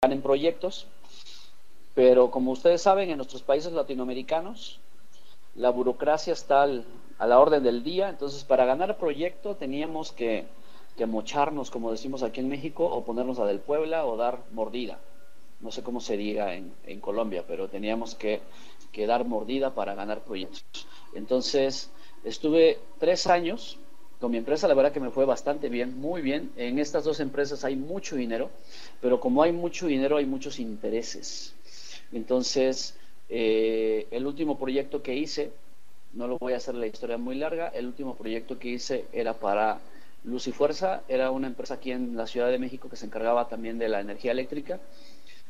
[0.00, 0.86] ganen proyectos,
[1.92, 4.78] pero como ustedes saben, en nuestros países latinoamericanos,
[5.56, 10.46] la burocracia está a la orden del día, entonces para ganar proyecto teníamos que,
[11.04, 15.00] mocharnos, como decimos aquí en México, o ponernos a del Puebla o dar mordida.
[15.58, 18.40] No sé cómo se diga en, Colombia, pero teníamos que,
[18.92, 20.86] que dar mordida para ganar proyectos.
[21.12, 21.90] Entonces,
[22.22, 23.80] estuve tres años
[24.20, 26.50] con mi empresa, la verdad que me fue bastante bien, muy bien.
[26.56, 28.50] En estas dos empresas hay mucho dinero,
[29.00, 31.54] pero como hay mucho dinero hay muchos intereses.
[32.12, 32.96] Entonces,
[33.28, 35.52] eh, el último proyecto que hice,
[36.14, 39.34] no lo voy a hacer la historia muy larga, el último proyecto que hice era
[39.34, 39.78] para
[40.24, 43.48] Luz y Fuerza, era una empresa aquí en la Ciudad de México que se encargaba
[43.48, 44.80] también de la energía eléctrica.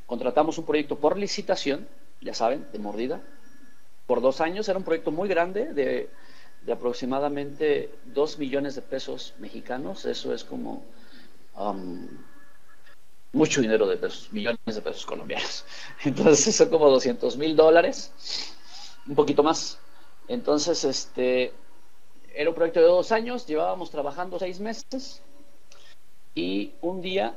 [0.06, 1.88] Contratamos un proyecto por licitación,
[2.20, 3.22] ya saben, de mordida,
[4.06, 6.08] por dos años, era un proyecto muy grande de
[6.68, 10.04] de aproximadamente 2 millones de pesos mexicanos.
[10.04, 10.84] Eso es como
[11.56, 12.06] um,
[13.32, 15.64] mucho dinero de pesos, millones de pesos colombianos.
[16.04, 18.12] Entonces son como 200 mil dólares,
[19.06, 19.78] un poquito más.
[20.28, 21.54] Entonces, este,
[22.34, 25.22] era un proyecto de dos años, llevábamos trabajando seis meses
[26.34, 27.34] y un día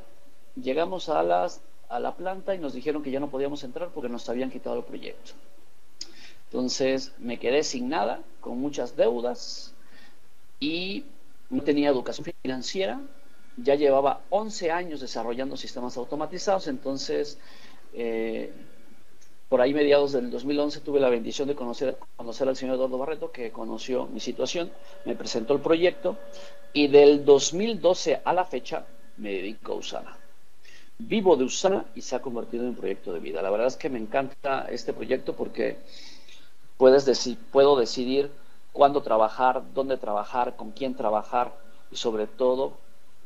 [0.56, 4.10] llegamos a, las, a la planta y nos dijeron que ya no podíamos entrar porque
[4.10, 5.32] nos habían quitado el proyecto.
[6.52, 9.72] Entonces me quedé sin nada, con muchas deudas
[10.60, 11.06] y
[11.48, 13.00] no tenía educación financiera.
[13.56, 17.38] Ya llevaba 11 años desarrollando sistemas automatizados, entonces
[17.94, 18.52] eh,
[19.48, 23.32] por ahí mediados del 2011 tuve la bendición de conocer, conocer al señor Eduardo Barreto,
[23.32, 24.70] que conoció mi situación,
[25.06, 26.18] me presentó el proyecto
[26.74, 28.84] y del 2012 a la fecha
[29.16, 30.18] me dedico a Usana.
[30.98, 33.40] Vivo de Usana y se ha convertido en un proyecto de vida.
[33.40, 35.78] La verdad es que me encanta este proyecto porque
[36.82, 38.32] Puedes puedo decidir
[38.72, 41.52] cuándo trabajar, dónde trabajar, con quién trabajar
[41.92, 42.72] y sobre todo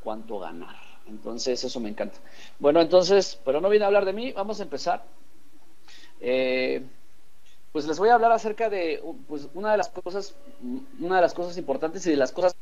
[0.04, 0.76] cuánto ganar.
[1.06, 2.18] Entonces eso me encanta.
[2.58, 5.04] Bueno, entonces, pero no viene a hablar de mí, vamos a empezar.
[6.20, 6.84] Eh,
[7.72, 10.34] pues les voy a hablar acerca de pues, una de las cosas,
[11.00, 12.54] una de las cosas importantes y de las cosas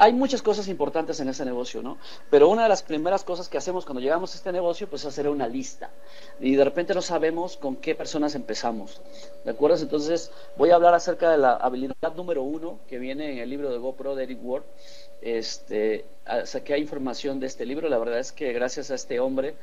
[0.00, 1.98] hay muchas cosas importantes en ese negocio, ¿no?
[2.30, 5.08] Pero una de las primeras cosas que hacemos cuando llegamos a este negocio, pues es
[5.08, 5.90] hacer una lista.
[6.40, 9.00] Y de repente no sabemos con qué personas empezamos.
[9.44, 9.76] ¿De acuerdo?
[9.76, 13.70] Entonces voy a hablar acerca de la habilidad número uno que viene en el libro
[13.70, 14.64] de GoPro de Eric Ward.
[15.20, 16.04] Este,
[16.44, 17.88] saqué información de este libro.
[17.88, 19.54] La verdad es que gracias a este hombre,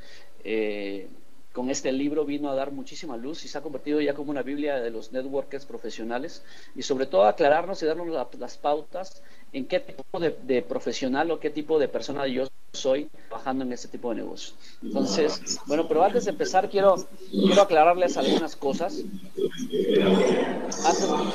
[0.44, 1.08] eh,
[1.56, 4.44] con este libro vino a dar muchísima luz y se ha convertido ya como una
[4.44, 6.44] Biblia de los networkers profesionales
[6.76, 9.24] y sobre todo aclararnos y darnos las pautas
[9.56, 13.88] en qué tipo de, profesional o qué tipo de persona yo soy trabajando en este
[13.88, 14.54] tipo de negocio.
[14.84, 16.96] Entonces, bueno, pero antes de empezar quiero,
[17.32, 19.02] quiero aclararles algunas cosas.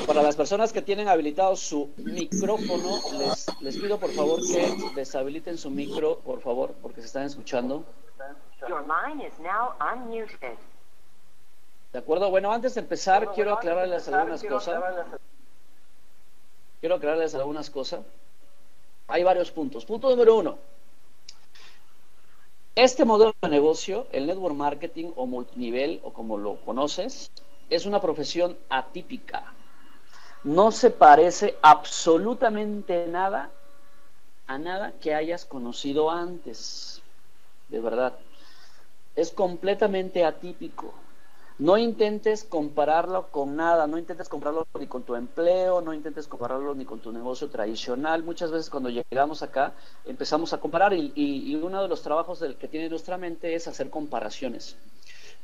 [0.05, 5.57] para las personas que tienen habilitado su micrófono, les, les pido por favor que deshabiliten
[5.57, 7.83] su micro, por favor, porque se están escuchando.
[11.91, 14.79] De acuerdo, bueno, antes de empezar quiero aclararles algunas cosas.
[16.81, 18.01] Quiero aclararles algunas cosas.
[19.07, 19.85] Hay varios puntos.
[19.85, 20.57] Punto número uno.
[22.73, 27.31] Este modelo de negocio, el network marketing o multinivel o como lo conoces,
[27.69, 29.53] es una profesión atípica.
[30.43, 33.51] No se parece absolutamente nada
[34.47, 37.01] a nada que hayas conocido antes.
[37.69, 38.17] De verdad
[39.15, 40.93] es completamente atípico.
[41.61, 46.73] No intentes compararlo con nada, no intentes compararlo ni con tu empleo, no intentes compararlo
[46.73, 48.23] ni con tu negocio tradicional.
[48.23, 49.73] Muchas veces cuando llegamos acá
[50.05, 53.91] empezamos a comparar y, uno de los trabajos del que tiene nuestra mente es hacer
[53.91, 54.75] comparaciones.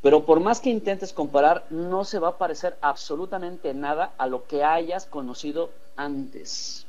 [0.02, 4.48] Pero por más que intentes comparar, no se va a parecer absolutamente nada a lo
[4.48, 6.88] que hayas conocido antes.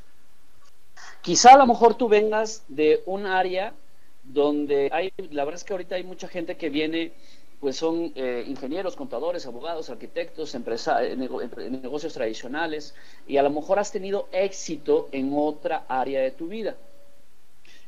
[1.20, 3.74] Quizá a lo mejor tú vengas de un área
[4.24, 7.12] donde hay, la verdad es que ahorita hay mucha gente que viene,
[7.60, 12.94] pues son eh, ingenieros, contadores, abogados, arquitectos, empresa, eh, negocios tradicionales,
[13.26, 16.76] y a lo mejor has tenido éxito en otra área de tu vida.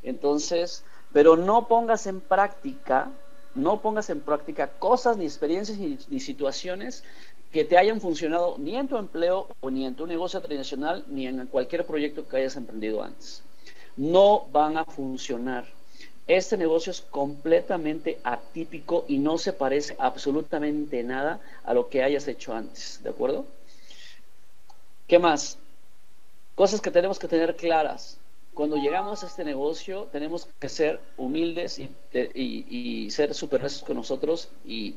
[0.03, 3.11] Entonces, pero no pongas en práctica,
[3.55, 7.05] no pongas en práctica cosas, ni experiencias, ni, ni situaciones
[7.53, 11.27] que te hayan funcionado ni en tu empleo o ni en tu negocio tradicional, ni
[11.27, 13.43] en cualquier proyecto que hayas emprendido antes.
[13.97, 15.67] No van a funcionar.
[16.31, 22.29] Este negocio es completamente atípico y no se parece absolutamente nada a lo que hayas
[22.29, 23.47] hecho antes, ¿de acuerdo?
[25.09, 25.59] ¿Qué más?
[26.55, 28.17] Cosas que tenemos que tener claras.
[28.55, 34.95] Cuando llegamos a este negocio tenemos que ser humildes y, ser superhonestos con nosotros y,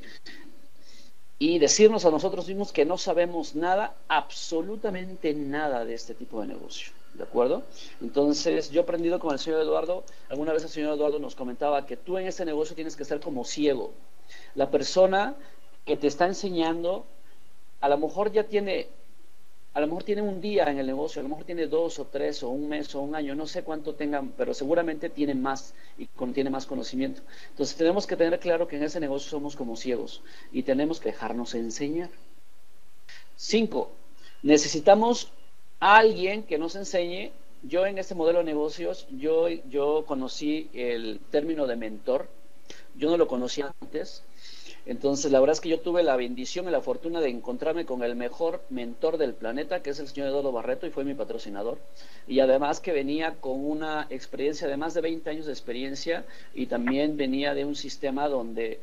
[1.39, 6.47] y decirnos a nosotros mismos que no sabemos nada, absolutamente nada de este tipo de
[6.49, 6.93] negocio.
[7.13, 7.63] ¿De acuerdo?
[8.01, 11.85] Entonces, yo he aprendido con el señor Eduardo, alguna vez el señor Eduardo nos comentaba
[11.85, 13.91] que tú en este negocio tienes que ser como ciego.
[14.55, 15.35] La persona
[15.85, 17.05] que te está enseñando,
[17.81, 18.87] a lo mejor ya tiene,
[19.75, 22.05] a lo mejor tiene un día en el negocio, a lo mejor tiene dos o
[22.05, 25.75] tres o un mes o un año, no sé cuánto tengan, pero seguramente tiene más
[25.99, 27.21] y tiene más conocimiento.
[27.51, 31.09] Entonces, tenemos que tener claro que en ese negocio somos como ciegos y tenemos que
[31.09, 32.09] dejarnos enseñar.
[33.35, 33.91] Cinco,
[34.41, 35.31] necesitamos
[35.83, 37.31] alguien que nos enseñe.
[37.63, 42.27] Yo en este modelo de negocios, yo, yo conocí el término de mentor,
[42.95, 44.23] yo no lo conocía antes.
[44.85, 48.03] Entonces, la verdad es que yo tuve la bendición y la fortuna de encontrarme con
[48.03, 51.79] el mejor mentor del planeta, que es el señor Eduardo Barreto, y fue mi patrocinador.
[52.27, 56.65] Y además que venía con una experiencia de más de 20 años de experiencia y
[56.65, 58.81] también venía de un sistema donde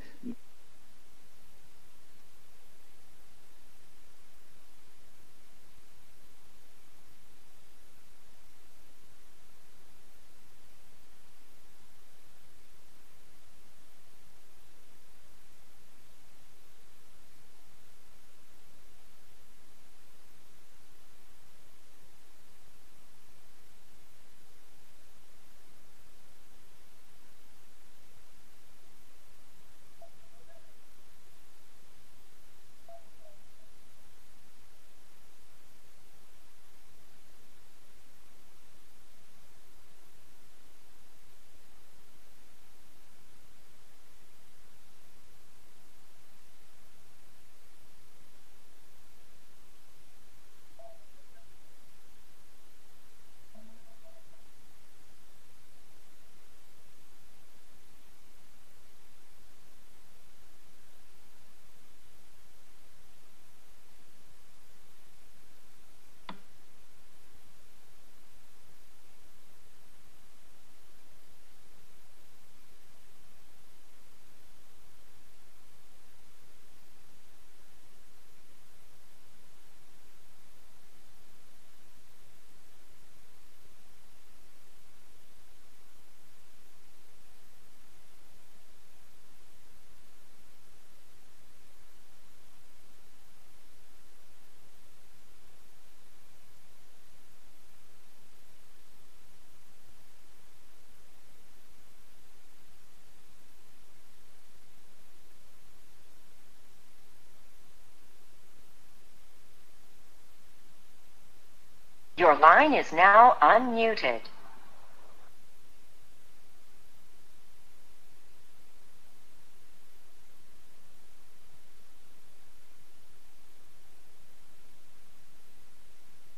[112.50, 114.22] line is now unmuted.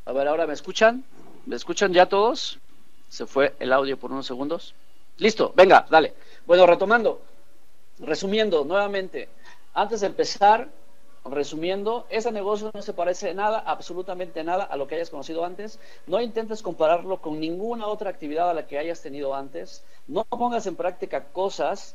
[0.04, 1.02] A ver, ahora me escuchan.
[1.46, 2.58] ¿Me escuchan ya todos?
[3.08, 4.74] Se fue el audio por unos segundos.
[5.16, 6.12] Listo, venga, dale.
[6.44, 7.22] Bueno, retomando,
[8.00, 9.30] resumiendo nuevamente,
[9.72, 10.68] antes de empezar,
[11.24, 15.78] Resumiendo, ese negocio no se parece nada, absolutamente nada a lo que hayas conocido antes.
[16.06, 19.84] No intentes compararlo con ninguna otra actividad a la que hayas tenido antes.
[20.08, 21.94] No pongas en práctica cosas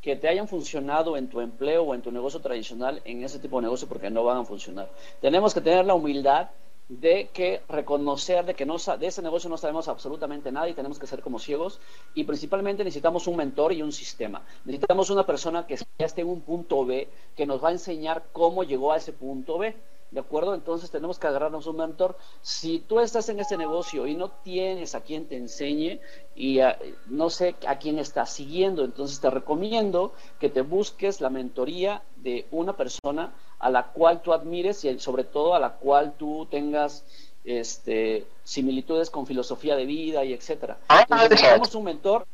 [0.00, 3.56] que te hayan funcionado en tu empleo o en tu negocio tradicional en ese tipo
[3.56, 4.88] de negocio porque no van a funcionar.
[5.20, 6.48] Tenemos que tener la humildad
[6.90, 10.98] de que reconocer de que no, de ese negocio no sabemos absolutamente nada y tenemos
[10.98, 11.78] que ser como ciegos
[12.14, 14.42] y principalmente necesitamos un mentor y un sistema.
[14.64, 18.24] Necesitamos una persona que ya esté en un punto B que nos va a enseñar
[18.32, 19.76] cómo llegó a ese punto B.
[20.10, 20.54] ¿De acuerdo?
[20.54, 22.16] Entonces tenemos que agarrarnos un mentor.
[22.42, 26.00] Si tú estás en este negocio y no tienes a quien te enseñe
[26.34, 26.58] y
[27.06, 32.48] no sé a quién estás siguiendo, entonces te recomiendo que te busques la mentoría de
[32.50, 37.04] una persona a la cual tú admires y sobre todo a la cual tú tengas
[37.44, 40.78] este, similitudes con filosofía de vida y etcétera.
[40.88, 42.26] Ah, necesitamos un mentor,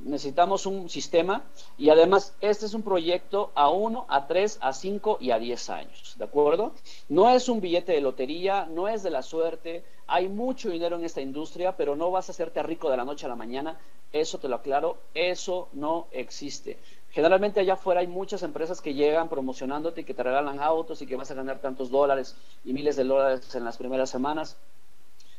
[0.00, 1.42] necesitamos un sistema
[1.76, 5.68] y además este es un proyecto a uno, a tres, a cinco y a diez
[5.70, 6.72] años, ¿de acuerdo?
[7.08, 11.04] No es un billete de lotería, no es de la suerte, hay mucho dinero en
[11.04, 13.78] esta industria, pero no vas a hacerte rico de la noche a la mañana,
[14.12, 16.78] eso te lo aclaro, eso no existe.
[17.14, 21.06] Generalmente allá afuera hay muchas empresas que llegan promocionándote y que te regalan autos y
[21.06, 24.56] que vas a ganar tantos dólares y miles de dólares en las primeras semanas.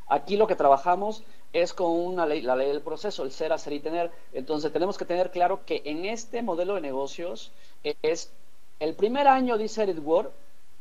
[0.07, 3.73] Aquí lo que trabajamos es con una ley, la ley del proceso, el ser, hacer
[3.73, 4.09] y tener.
[4.31, 7.51] Entonces tenemos que tener claro que en este modelo de negocios
[7.83, 8.31] es
[8.79, 10.29] el primer año, dice Edith Ward,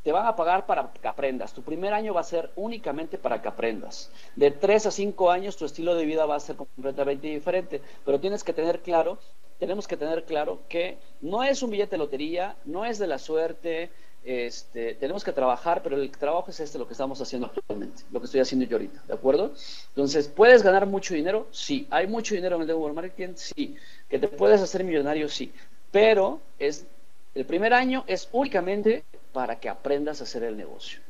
[0.04, 1.52] te van a pagar para que aprendas.
[1.52, 4.12] Tu primer año va a ser únicamente para que aprendas.
[4.36, 8.20] De tres a cinco años tu estilo de vida va a ser completamente diferente, pero
[8.20, 9.18] tienes que tener claro
[9.58, 13.18] tenemos que tener claro que no es un billete de lotería, no es de la
[13.18, 13.90] suerte,
[14.24, 18.20] este, tenemos que trabajar, pero el trabajo es este, lo que estamos haciendo actualmente, lo
[18.20, 19.52] que estoy haciendo yo ahorita, ¿de acuerdo?
[19.88, 21.46] Entonces, ¿puedes ganar mucho dinero?
[21.50, 21.86] Sí.
[21.90, 23.34] ¿Hay mucho dinero en el network marketing?
[23.36, 23.76] Sí.
[24.08, 25.28] ¿Que te puedes hacer millonario?
[25.28, 25.52] Sí.
[25.90, 26.86] Pero es,
[27.34, 31.00] el primer año es únicamente para que aprendas a hacer el negocio.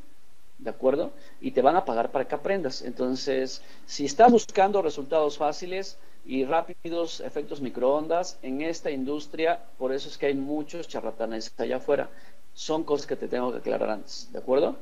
[0.59, 1.13] ¿De acuerdo?
[1.41, 2.83] Y te van a pagar para que aprendas.
[2.83, 10.09] Entonces, si estás buscando resultados fáciles y rápidos, efectos microondas, en esta industria, por eso
[10.09, 12.11] es que hay muchos charlatanes allá afuera
[12.55, 14.77] son cosas que te tengo que aclarar antes, ¿de acuerdo?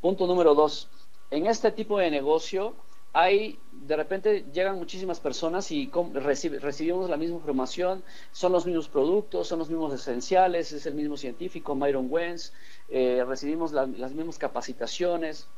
[0.00, 0.88] Punto número dos.
[1.30, 2.74] En este tipo de negocio
[3.12, 9.48] hay, de repente llegan muchísimas personas y recibimos la misma información, son los mismos productos,
[9.48, 12.52] son los mismos esenciales, es el mismo científico, Myron Wentz,
[12.88, 15.48] eh, recibimos las mismas capacitaciones,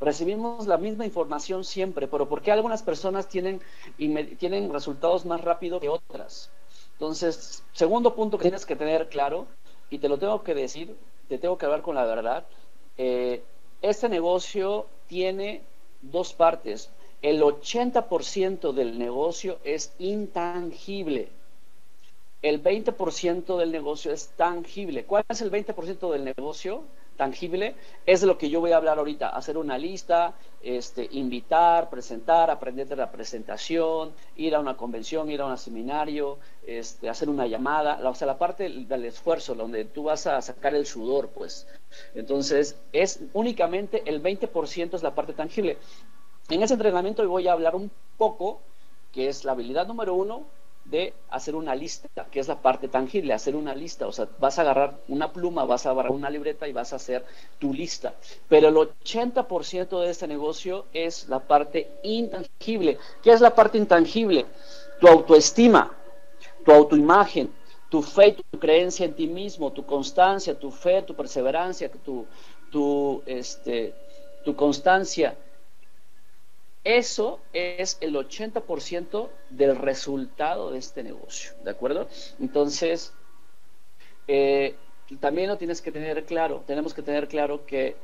[0.00, 3.60] recibimos la misma información siempre, pero ¿por qué algunas personas tienen,
[4.38, 6.50] tienen resultados más rápido que otras?
[6.92, 9.46] Entonces, segundo punto que tienes que tener claro
[9.88, 10.96] y te lo tengo que decir,
[11.28, 12.46] te tengo que hablar con la verdad,
[12.98, 13.42] eh,
[13.80, 15.62] este negocio tiene
[16.02, 16.90] dos partes.
[17.22, 21.28] El 80% del negocio es intangible.
[22.42, 25.04] El 20% del negocio es tangible.
[25.04, 26.84] ¿Cuál es el 20% del negocio?
[27.20, 27.74] Tangible,
[28.06, 32.88] es lo que yo voy a hablar ahorita, hacer una lista, este, invitar, presentar, aprender
[32.88, 38.00] de la presentación, ir a una convención, ir a un seminario, este, hacer una llamada,
[38.08, 41.68] o sea, la parte del esfuerzo, donde tú vas a sacar el sudor, pues.
[42.14, 45.76] Entonces, es únicamente el 20% es la parte tangible.
[46.48, 48.62] En ese entrenamiento voy a hablar un poco,
[49.12, 50.46] que es la habilidad número uno,
[50.90, 54.06] de hacer una lista, que es la parte tangible, hacer una lista.
[54.06, 56.96] O sea, vas a agarrar una pluma, vas a agarrar una libreta y vas a
[56.96, 57.24] hacer
[57.58, 58.14] tu lista.
[58.48, 62.98] Pero el 80% de este negocio es la parte intangible.
[63.22, 64.46] ¿Qué es la parte intangible?
[65.00, 65.92] Tu autoestima,
[66.64, 67.52] tu autoimagen,
[67.88, 72.26] tu fe, tu creencia en ti mismo, tu constancia, tu fe, tu perseverancia, tu,
[72.70, 73.94] tu, este,
[74.44, 75.36] tu constancia
[76.84, 82.08] eso es el 80% del resultado de este negocio, ¿de acuerdo?
[82.38, 83.12] Entonces,
[84.26, 84.76] eh,
[85.20, 87.96] también lo tienes que tener claro, tenemos que tener claro que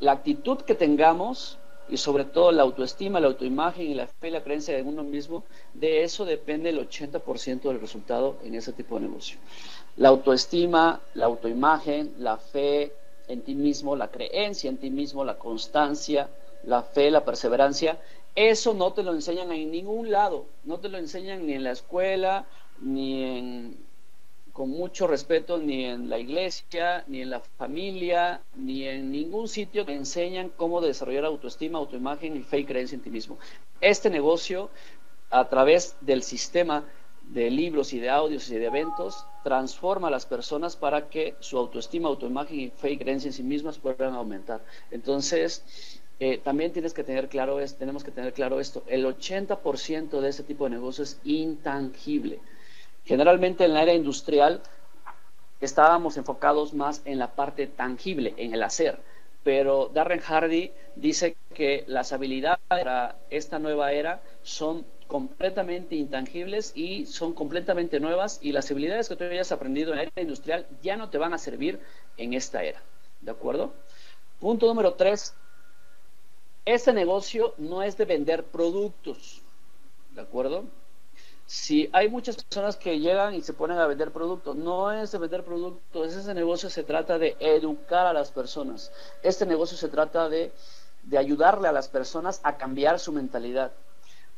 [0.00, 4.30] la actitud que tengamos y sobre todo la autoestima, la autoimagen y la fe y
[4.30, 5.44] la creencia de uno mismo,
[5.74, 9.38] de eso depende el 80% del resultado en ese tipo de negocio.
[9.96, 12.92] La autoestima, la autoimagen, la fe
[13.28, 16.28] en ti mismo, la creencia en ti mismo, la constancia,
[16.66, 17.98] la fe, la perseverancia,
[18.34, 21.70] eso no te lo enseñan en ningún lado, no te lo enseñan ni en la
[21.70, 22.46] escuela,
[22.80, 23.76] ni en,
[24.52, 29.86] con mucho respeto, ni en la iglesia, ni en la familia, ni en ningún sitio
[29.86, 33.38] que enseñan cómo desarrollar autoestima, autoimagen y fe y creencia en ti mismo.
[33.80, 34.70] Este negocio,
[35.30, 36.84] a través del sistema
[37.28, 41.56] de libros y de audios y de eventos, transforma a las personas para que su
[41.56, 44.64] autoestima, autoimagen y fe y creencia en sí mismas puedan aumentar.
[44.90, 45.64] Entonces,
[46.20, 50.28] eh, también tienes que tener claro es, tenemos que tener claro esto, el 80% de
[50.28, 52.40] este tipo de negocio es intangible.
[53.04, 54.62] Generalmente en la era industrial
[55.60, 59.00] estábamos enfocados más en la parte tangible, en el hacer,
[59.42, 67.06] pero Darren Hardy dice que las habilidades para esta nueva era son completamente intangibles y
[67.06, 70.96] son completamente nuevas y las habilidades que tú hayas aprendido en la era industrial ya
[70.96, 71.78] no te van a servir
[72.16, 72.80] en esta era.
[73.20, 73.74] ¿De acuerdo?
[74.40, 75.34] Punto número tres,
[76.64, 79.42] este negocio no es de vender productos,
[80.10, 80.64] ¿de acuerdo?
[81.46, 85.18] Si hay muchas personas que llegan y se ponen a vender productos, no es de
[85.18, 88.90] vender productos, ese negocio se trata de educar a las personas.
[89.22, 90.52] Este negocio se trata de,
[91.02, 93.72] de ayudarle a las personas a cambiar su mentalidad.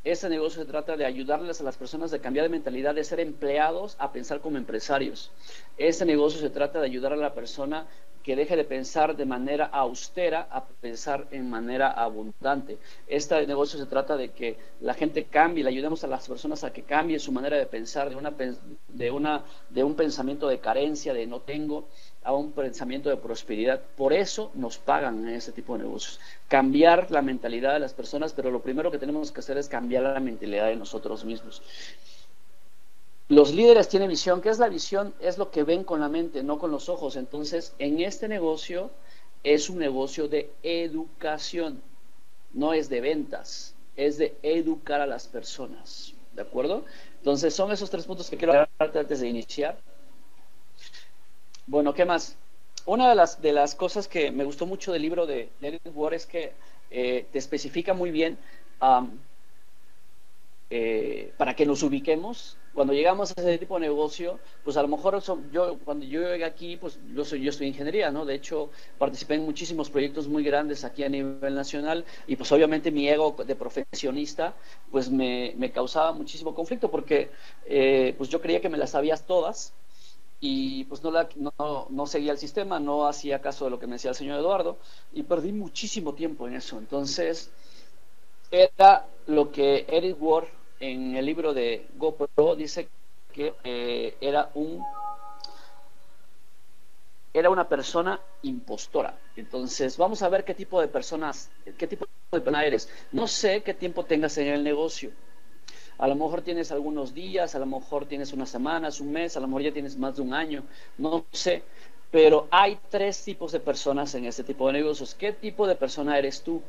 [0.02, 3.20] Este negocio se trata de ayudarles a las personas de cambiar de mentalidad, de ser
[3.20, 5.30] empleados a pensar como empresarios.
[5.78, 7.86] Este negocio se trata de ayudar a la persona
[8.26, 12.76] que deje de pensar de manera austera a pensar en manera abundante.
[13.06, 16.72] Este negocio se trata de que la gente cambie, le ayudemos a las personas a
[16.72, 18.32] que cambien su manera de pensar de, una,
[18.88, 21.86] de, una, de un pensamiento de carencia, de no tengo,
[22.24, 23.80] a un pensamiento de prosperidad.
[23.96, 26.18] Por eso nos pagan en ese tipo de negocios.
[26.48, 30.02] Cambiar la mentalidad de las personas, pero lo primero que tenemos que hacer es cambiar
[30.02, 31.62] la mentalidad de nosotros mismos.
[33.28, 34.40] Los líderes tienen visión.
[34.40, 35.14] ¿Qué es la visión?
[35.20, 37.16] Es lo que ven con la mente, no con los ojos.
[37.16, 38.90] Entonces, en este negocio
[39.42, 41.82] es un negocio de educación,
[42.52, 46.14] no es de ventas, es de educar a las personas.
[46.34, 46.84] ¿De acuerdo?
[47.18, 49.78] Entonces, son esos tres puntos que quiero hablar antes de iniciar.
[51.66, 52.36] Bueno, ¿qué más?
[52.84, 56.14] Una de las, de las cosas que me gustó mucho del libro de Eric Ward
[56.14, 56.52] es que
[56.90, 58.38] eh, te especifica muy bien
[60.70, 64.88] eh, para que nos ubiquemos cuando llegamos a ese tipo de negocio, pues a lo
[64.88, 65.18] mejor
[65.50, 68.26] yo cuando yo llegué aquí, pues yo soy yo estoy ingeniería, ¿no?
[68.26, 68.68] De hecho,
[68.98, 73.34] participé en muchísimos proyectos muy grandes aquí a nivel nacional y pues obviamente mi ego
[73.46, 74.54] de profesionista
[74.92, 77.30] pues me, causaba muchísimo conflicto porque
[77.64, 79.72] eh, pues yo creía que me las sabías todas
[80.38, 83.86] y pues no, la, no, no, seguía el sistema, no hacía caso de lo que
[83.86, 84.76] me decía el señor Eduardo
[85.14, 86.76] y perdí muchísimo tiempo en eso.
[86.76, 87.50] Entonces,
[88.50, 90.48] era lo que Eric Ward
[90.80, 92.88] en el libro de GoPro dice
[93.32, 94.82] que eh, era un
[97.32, 99.18] era una persona impostora.
[99.36, 102.88] Entonces, vamos a ver qué tipo de personas, qué tipo de persona eres.
[103.12, 105.10] No sé qué tiempo tengas en el negocio.
[105.98, 109.40] A lo mejor tienes algunos días, a lo mejor tienes unas semanas, un mes, a
[109.40, 110.62] lo mejor ya tienes más de un año,
[110.96, 111.62] no sé.
[112.10, 115.14] Pero hay tres tipos de personas en este tipo de negocios.
[115.14, 116.62] ¿Qué tipo de persona eres tú?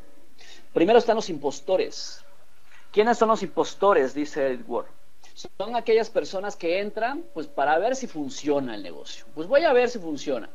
[0.74, 2.26] Primero están los impostores.
[2.92, 4.14] ¿Quiénes son los impostores?
[4.14, 4.88] Dice Edward.
[5.58, 9.26] Son aquellas personas que entran pues para ver si funciona el negocio.
[9.36, 10.50] Pues voy a ver si funciona.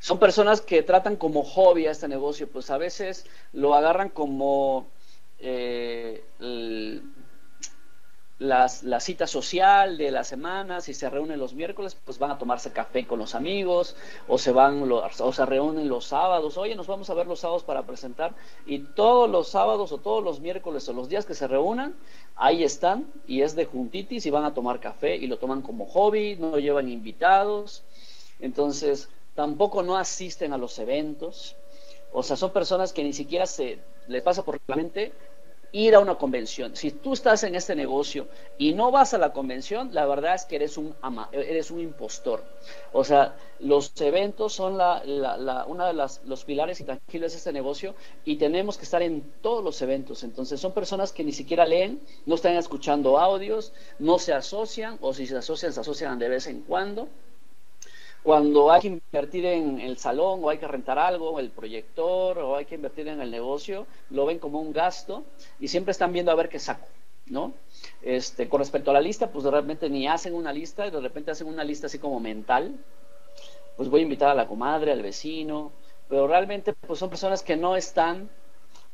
[0.00, 4.86] Son personas que tratan como hobby a este negocio, pues a veces lo agarran como
[5.38, 6.24] eh,
[8.38, 12.38] las, la cita social de la semana, si se reúnen los miércoles, pues van a
[12.38, 13.96] tomarse café con los amigos,
[14.28, 17.64] o se van o se reúnen los sábados, oye, nos vamos a ver los sábados
[17.64, 21.48] para presentar, y todos los sábados o todos los miércoles o los días que se
[21.48, 21.96] reúnan,
[22.36, 25.86] ahí están, y es de juntitis, y van a tomar café, y lo toman como
[25.86, 27.82] hobby, no llevan invitados,
[28.38, 31.56] entonces tampoco no asisten a los eventos,
[32.12, 35.12] o sea, son personas que ni siquiera se les pasa por la mente
[35.72, 36.74] ir a una convención.
[36.76, 40.44] Si tú estás en este negocio y no vas a la convención, la verdad es
[40.44, 40.94] que eres un,
[41.32, 42.44] eres un impostor.
[42.92, 47.52] O sea, los eventos son la, la, una de las, los pilares intangibles de este
[47.52, 47.94] negocio
[48.24, 50.22] y tenemos que estar en todos los eventos.
[50.24, 55.12] Entonces, son personas que ni siquiera leen, no están escuchando audios, no se asocian o
[55.12, 57.08] si se asocian, se asocian de vez en cuando
[58.28, 62.56] cuando hay que invertir en el salón o hay que rentar algo, el proyector o
[62.56, 65.24] hay que invertir en el negocio, lo ven como un gasto
[65.58, 66.86] y siempre están viendo a ver qué saco,
[67.24, 67.54] ¿no?
[68.02, 71.00] Este, con respecto a la lista, pues de repente ni hacen una lista y de
[71.00, 72.78] repente hacen una lista así como mental.
[73.78, 75.72] Pues voy a invitar a la comadre, al vecino,
[76.06, 78.28] pero realmente pues son personas que no están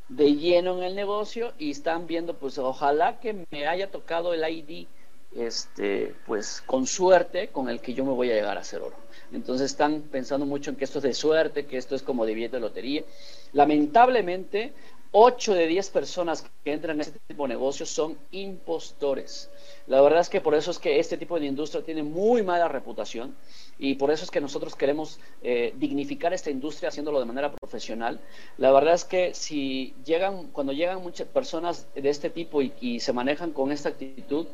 [0.09, 4.49] de lleno en el negocio y están viendo pues ojalá que me haya tocado el
[4.49, 4.87] ID
[5.35, 9.04] este pues con suerte con el que yo me voy a llegar a hacer oro.
[9.33, 12.35] Entonces están pensando mucho en que esto es de suerte, que esto es como de
[12.35, 13.05] billete de lotería.
[13.53, 14.73] Lamentablemente,
[15.17, 19.49] 8 de 10 personas que entran en este tipo de negocios son impostores.
[19.87, 22.67] La verdad es que por eso es que este tipo de industria tiene muy mala
[22.67, 23.37] reputación
[23.79, 28.21] y por eso es que nosotros queremos eh, dignificar esta industria haciéndolo de manera profesional.
[28.59, 33.13] La verdad es que si llegan, cuando llegan muchas personas de este tipo y se
[33.13, 34.49] manejan con esta actitud,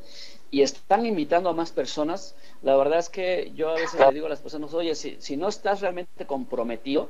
[0.51, 4.27] y están invitando a más personas, la verdad es que yo a veces le digo
[4.27, 7.09] a las personas, oye, si, si no estás realmente comprometido,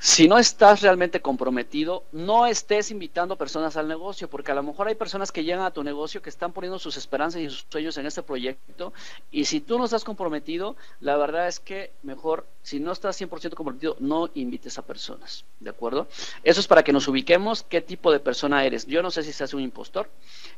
[0.00, 4.88] si no estás realmente comprometido, no estés invitando personas al negocio, porque a lo mejor
[4.88, 7.96] hay personas que llegan a tu negocio que están poniendo sus esperanzas y sus sueños
[7.98, 8.92] en este proyecto,
[9.30, 13.54] y si tú no estás comprometido, la verdad es que mejor, si no estás 100%
[13.54, 16.06] comprometido, no invites a personas, ¿de acuerdo?
[16.44, 18.86] Eso es para que nos ubiquemos qué tipo de persona eres.
[18.86, 20.08] Yo no sé si seas un impostor,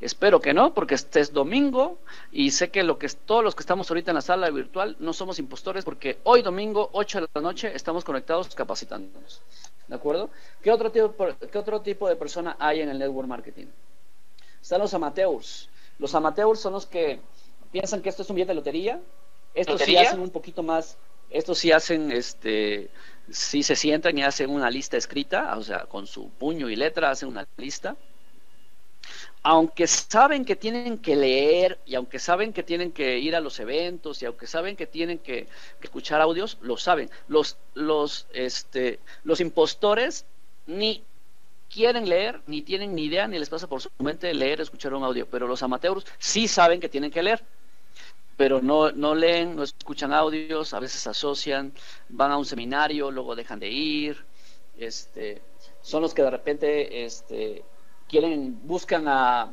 [0.00, 1.98] espero que no, porque este es domingo
[2.30, 5.12] y sé que, lo que todos los que estamos ahorita en la sala virtual no
[5.12, 9.29] somos impostores, porque hoy domingo, 8 de la noche, estamos conectados capacitándonos.
[9.88, 10.30] ¿De acuerdo?
[10.62, 13.66] ¿Qué otro, tipo, ¿Qué otro tipo de persona hay en el network marketing?
[14.60, 15.68] Están los amateurs.
[15.98, 17.20] Los amateurs son los que
[17.72, 19.00] piensan que esto es un billete de lotería.
[19.54, 20.96] Estos sí hacen un poquito más,
[21.28, 22.88] estos sí hacen, este,
[23.30, 27.10] sí se sientan y hacen una lista escrita, o sea, con su puño y letra
[27.10, 27.96] hacen una lista
[29.42, 33.58] aunque saben que tienen que leer y aunque saben que tienen que ir a los
[33.58, 35.48] eventos y aunque saben que tienen que,
[35.82, 37.10] escuchar audios, lo saben.
[37.28, 40.26] Los, los, este, los impostores
[40.66, 41.02] ni
[41.72, 45.04] quieren leer, ni tienen ni idea, ni les pasa por su mente leer, escuchar un
[45.04, 47.42] audio, pero los amateurs sí saben que tienen que leer,
[48.36, 51.72] pero no, no leen, no escuchan audios, a veces asocian,
[52.08, 54.24] van a un seminario, luego dejan de ir,
[54.76, 55.40] este,
[55.80, 57.62] son los que de repente este,
[58.10, 59.52] quieren, buscan a,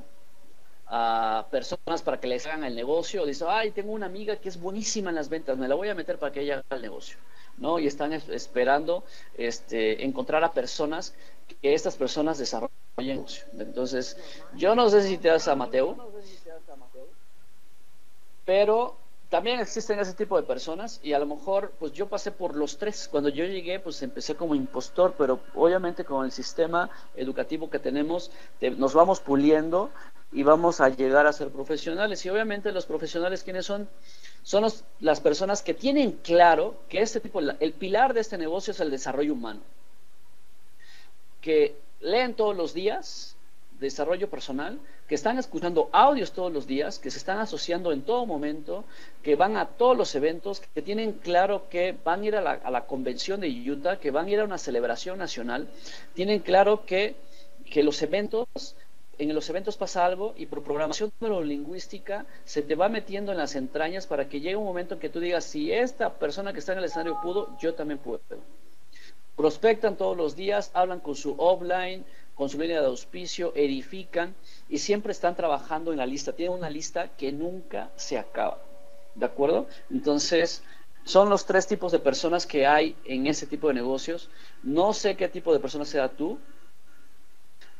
[1.51, 5.09] personas para que les hagan el negocio, dicen, ay, tengo una amiga que es buenísima
[5.09, 7.17] en las ventas, me la voy a meter para que ella haga el negocio,
[7.57, 7.77] ¿no?
[7.77, 9.03] Y están esperando
[9.37, 11.13] este, encontrar a personas
[11.61, 13.45] que estas personas desarrollen negocio.
[13.59, 14.17] Entonces,
[14.55, 15.97] yo no sé si te das a Mateo,
[18.45, 18.95] pero
[19.29, 22.77] también existen ese tipo de personas y a lo mejor pues yo pasé por los
[22.77, 23.07] tres.
[23.09, 28.31] Cuando yo llegué pues empecé como impostor, pero obviamente con el sistema educativo que tenemos
[28.77, 29.91] nos vamos puliendo
[30.31, 32.25] y vamos a llegar a ser profesionales.
[32.25, 33.87] Y obviamente los profesionales, ¿quiénes son?
[34.43, 34.65] Son
[34.99, 38.91] las personas que tienen claro que este tipo, el pilar de este negocio es el
[38.91, 39.61] desarrollo humano.
[41.41, 43.37] Que leen todos los días,
[43.79, 48.25] desarrollo personal, que están escuchando audios todos los días, que se están asociando en todo
[48.25, 48.83] momento,
[49.23, 52.85] que van a todos los eventos, que tienen claro que van a ir a la,
[52.85, 55.67] convención de Utah, que van a ir a una celebración nacional,
[56.13, 57.15] tienen claro que,
[57.71, 58.47] que los eventos
[59.19, 63.55] en los eventos pasa algo y por programación neurolingüística se te va metiendo en las
[63.55, 66.73] entrañas para que llegue un momento en que tú digas, si esta persona que está
[66.73, 68.21] en el escenario pudo, yo también puedo.
[69.35, 72.05] Prospectan todos los días, hablan con su offline,
[72.38, 74.36] con su línea de auspicio, edifican
[74.69, 76.34] y siempre están trabajando en la lista.
[76.34, 78.60] Tienen una lista que nunca se acaba.
[79.15, 79.65] ¿De acuerdo?
[79.89, 80.62] Entonces,
[81.04, 84.30] son los tres tipos de personas que hay en ese tipo de negocios.
[84.62, 86.38] No sé qué tipo de persona sea tú,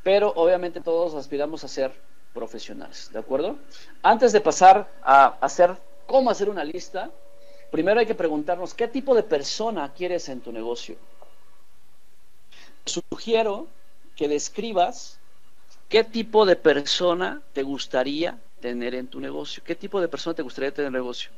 [0.02, 1.92] pero obviamente todos aspiramos a ser
[2.34, 3.58] profesionales, ¿de acuerdo?
[4.02, 7.12] Antes de pasar a hacer cómo hacer una lista,
[7.70, 10.96] primero hay que preguntarnos qué tipo de persona quieres en tu negocio.
[12.86, 13.68] Sugiero
[14.18, 15.20] que describas
[15.88, 20.42] qué tipo de persona te gustaría tener en tu negocio, qué tipo de persona te
[20.42, 21.30] gustaría tener en el negocio.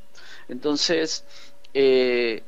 [0.47, 1.25] Entonces,
[1.73, 2.41] eh,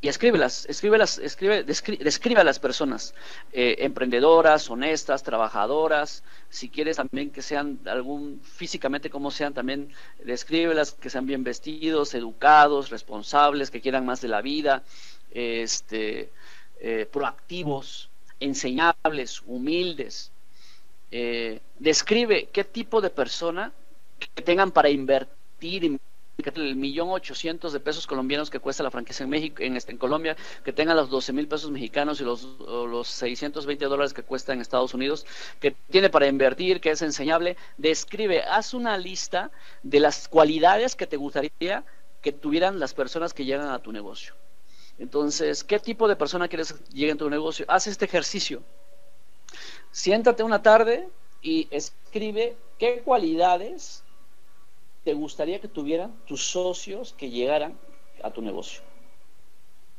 [0.00, 3.14] y escríbelas, escríbelas, escribe, describe, a las personas
[3.52, 9.92] eh, emprendedoras, honestas, trabajadoras, si quieres también que sean algún físicamente como sean, también
[10.24, 14.82] descríbelas, que sean bien vestidos, educados, responsables, que quieran más de la vida,
[15.30, 16.32] este,
[16.80, 18.10] eh, proactivos,
[18.44, 20.30] enseñables, humildes.
[21.10, 23.72] Eh, describe qué tipo de persona
[24.18, 25.98] que tengan para invertir
[26.54, 29.98] el millón ochocientos de pesos colombianos que cuesta la franquicia en México, en, este, en
[29.98, 34.52] Colombia, que tenga los doce mil pesos mexicanos y los, los 620 dólares que cuesta
[34.52, 35.26] en Estados Unidos,
[35.60, 39.50] que tiene para invertir, que es enseñable, describe, haz una lista
[39.82, 41.84] de las cualidades que te gustaría
[42.22, 44.34] que tuvieran las personas que llegan a tu negocio.
[45.02, 47.66] Entonces, ¿qué tipo de persona quieres llegue a tu negocio?
[47.66, 48.62] Haz este ejercicio.
[49.90, 51.08] Siéntate una tarde
[51.42, 54.04] y escribe qué cualidades
[55.02, 57.76] te gustaría que tuvieran tus socios que llegaran
[58.22, 58.80] a tu negocio?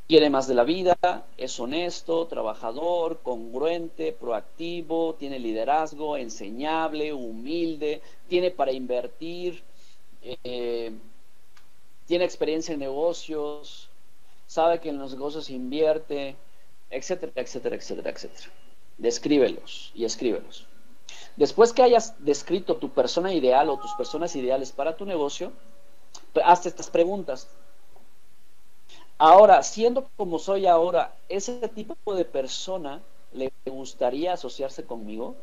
[0.07, 0.95] Quiere más de la vida,
[1.35, 9.63] es honesto, trabajador, congruente, proactivo, tiene liderazgo, enseñable, humilde, tiene para invertir,
[10.21, 10.93] eh,
[12.07, 13.89] tiene experiencia en negocios,
[14.53, 16.35] sabe que en los negocios invierte,
[16.91, 18.49] etcétera, etcétera, etcétera, etcétera.
[18.99, 20.67] Descríbelos y escríbelos.
[21.35, 25.51] Después que hayas descrito tu persona ideal o tus personas ideales para tu negocio,
[26.45, 27.49] hazte estas preguntas.
[29.17, 35.35] Ahora, siendo como soy ahora, ¿ese tipo de persona le gustaría asociarse conmigo?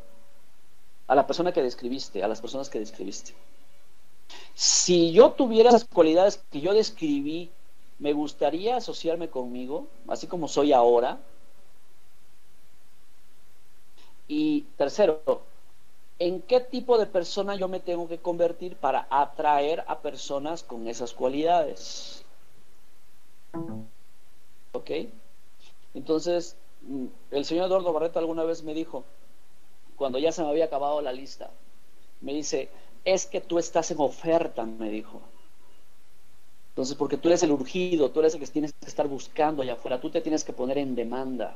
[1.07, 3.33] A la persona que describiste, a las personas que describiste.
[4.53, 7.51] Si yo tuviera las cualidades que yo describí,
[8.01, 11.19] ¿me gustaría asociarme conmigo, así como soy ahora?
[14.27, 15.21] Y tercero,
[16.17, 20.87] en qué tipo de persona yo me tengo que convertir para atraer a personas con
[20.87, 22.25] esas cualidades.
[24.73, 24.89] ¿Ok?
[25.93, 29.03] Entonces, mm, el señor Eduardo Barreto alguna vez me dijo,
[29.95, 31.51] cuando ya se me había acabado la lista,
[32.21, 32.71] me dice,
[33.05, 35.21] es que tú estás en oferta, me dijo.
[36.71, 39.73] Entonces, porque tú eres el urgido, tú eres el que tienes que estar buscando allá
[39.73, 41.55] afuera, tú te tienes que poner en demanda.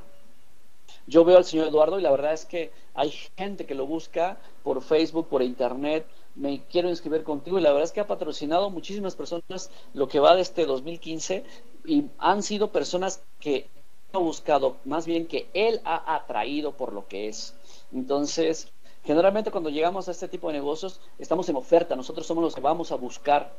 [1.08, 4.38] Yo veo al señor Eduardo y la verdad es que hay gente que lo busca
[4.64, 6.06] por Facebook, por internet.
[6.36, 10.20] Me quiero inscribir contigo y la verdad es que ha patrocinado muchísimas personas lo que
[10.20, 11.44] va de este 2015
[11.86, 13.70] y han sido personas que
[14.12, 17.56] ha buscado, más bien que él ha atraído por lo que es.
[17.94, 18.72] Entonces,
[19.06, 22.62] generalmente cuando llegamos a este tipo de negocios, estamos en oferta, nosotros somos los que
[22.62, 23.54] vamos a buscar,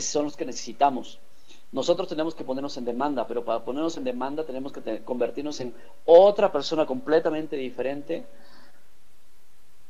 [0.00, 1.18] son los que necesitamos.
[1.72, 5.72] Nosotros tenemos que ponernos en demanda, pero para ponernos en demanda tenemos que convertirnos en
[6.04, 8.26] otra persona completamente diferente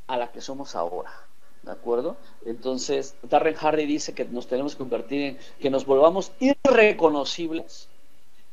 [0.07, 1.11] a la que somos ahora.
[1.63, 2.17] ¿De acuerdo?
[2.47, 7.90] Entonces, Darren Hardy dice que nos tenemos que convertir en que nos volvamos irreconocibles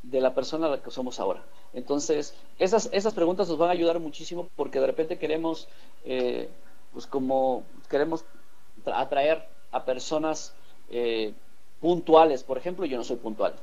[0.03, 1.43] de la persona a la que somos ahora.
[1.73, 5.67] Entonces, esas, esas preguntas nos van a ayudar muchísimo porque de repente queremos,
[6.05, 6.49] eh,
[6.93, 8.23] pues como queremos
[8.85, 10.53] atraer a personas
[10.89, 11.33] eh,
[11.81, 12.43] puntuales.
[12.43, 13.53] Por ejemplo, yo no soy puntual.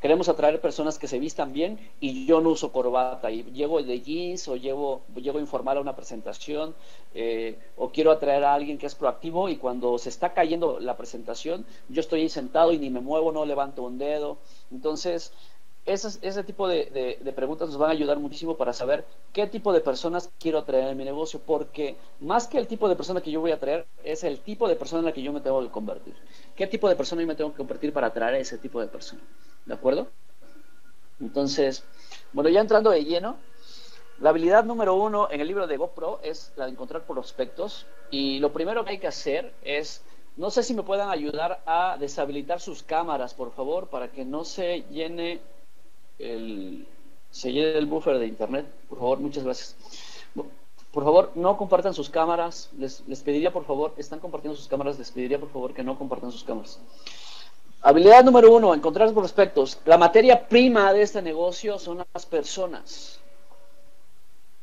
[0.00, 4.00] Queremos atraer personas que se vistan bien y yo no uso corbata y llego de
[4.00, 6.74] jeans o llevo, llego informal a una presentación
[7.14, 10.96] eh, o quiero atraer a alguien que es proactivo y cuando se está cayendo la
[10.96, 14.36] presentación yo estoy ahí sentado y ni me muevo, no levanto un dedo.
[14.70, 15.32] Entonces,
[15.86, 19.72] ese, ese tipo de, de, preguntas nos van a ayudar muchísimo para saber qué tipo
[19.72, 23.30] de personas quiero atraer en mi negocio, porque más que el tipo de persona que
[23.30, 25.62] yo voy a atraer, es el tipo de persona en la que yo me tengo
[25.62, 26.14] que convertir.
[26.56, 28.88] ¿Qué tipo de persona yo me tengo que convertir para atraer a ese tipo de
[28.88, 29.22] persona?
[29.64, 30.08] ¿De acuerdo?
[31.20, 31.84] Entonces,
[32.32, 33.36] bueno, ya entrando de lleno,
[34.20, 37.86] la habilidad número uno en el libro de GoPro es la de encontrar prospectos.
[38.10, 40.02] Y lo primero que hay que hacer es
[40.36, 44.44] no sé si me puedan ayudar a deshabilitar sus cámaras, por favor, para que no
[44.44, 45.40] se llene
[46.18, 46.86] el,
[47.44, 48.66] el buffer de internet.
[48.88, 49.76] Por favor, muchas gracias.
[50.92, 52.70] Por favor, no compartan sus cámaras.
[52.78, 55.98] Les, les pediría, por favor, están compartiendo sus cámaras, les pediría, por favor, que no
[55.98, 56.80] compartan sus cámaras.
[57.82, 59.78] Habilidad número uno, encontrar prospectos.
[59.84, 63.20] La materia prima de este negocio son las personas.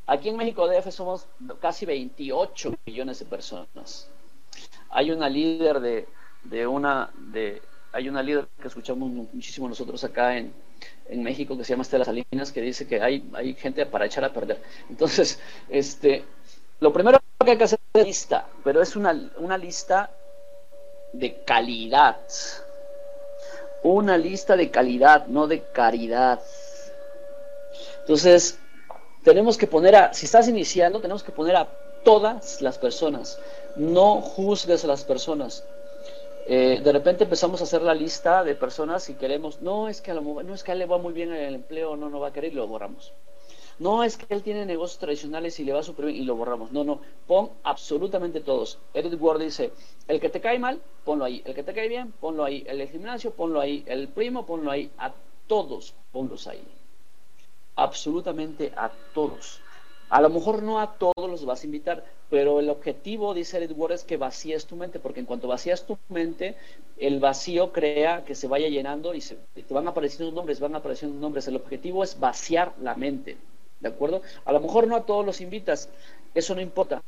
[0.06, 1.26] Aquí en México DF somos
[1.60, 4.10] casi 28 millones de personas.
[4.90, 6.06] Hay una líder de,
[6.44, 7.62] de una de
[7.92, 10.52] hay una líder que escuchamos muchísimo nosotros acá en,
[11.08, 14.24] en México que se llama Estela Salinas, que dice que hay, hay gente para echar
[14.24, 14.60] a perder.
[14.88, 16.24] Entonces, este,
[16.80, 20.10] lo primero que hay que hacer es una lista, pero es una, una lista
[21.12, 22.18] de calidad.
[23.82, 26.40] Una lista de calidad, no de caridad.
[28.00, 28.58] Entonces,
[29.22, 31.68] tenemos que poner a, si estás iniciando, tenemos que poner a
[32.04, 33.38] todas las personas.
[33.76, 35.64] No juzgues a las personas.
[36.46, 40.10] Eh, de repente empezamos a hacer la lista de personas y queremos, no es que
[40.10, 42.10] a lo, no es que a él le va muy bien en el empleo, no,
[42.10, 43.12] no va a querer y lo borramos.
[43.78, 46.70] No es que él tiene negocios tradicionales y le va súper bien y lo borramos.
[46.70, 48.78] No, no, pon absolutamente todos.
[48.92, 49.72] Edward Ward dice,
[50.06, 51.42] el que te cae mal, ponlo ahí.
[51.44, 52.62] El que te cae bien, ponlo ahí.
[52.68, 53.82] El del gimnasio, ponlo ahí.
[53.86, 54.90] El primo, ponlo ahí.
[54.98, 55.12] A
[55.48, 56.62] todos, ponlos ahí.
[57.74, 59.60] Absolutamente a todos.
[60.10, 63.92] A lo mejor no a todos los vas a invitar, pero el objetivo, dice Edward,
[63.92, 66.56] es que vacíes tu mente, porque en cuanto vacías tu mente,
[66.98, 71.18] el vacío crea que se vaya llenando y, se, te van apareciendo nombres, van apareciendo
[71.18, 71.48] nombres.
[71.48, 73.36] El objetivo es vaciar la mente,
[73.80, 74.22] ¿de acuerdo?
[74.44, 75.88] A lo mejor no a todos los invitas,
[76.34, 77.02] eso no importa.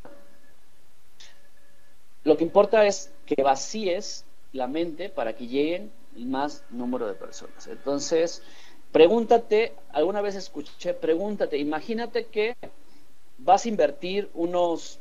[2.24, 7.66] Lo que importa es que vacíes la mente para que lleguen más número de personas.
[7.66, 8.42] Entonces,
[8.90, 12.56] pregúntate, alguna vez escuché, pregúntate, imagínate que
[13.38, 14.98] vas a invertir unos,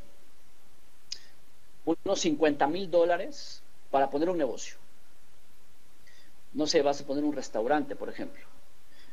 [1.84, 4.76] unos 50 mil dólares para poner un negocio.
[6.52, 8.42] No sé, vas a poner un restaurante, por ejemplo.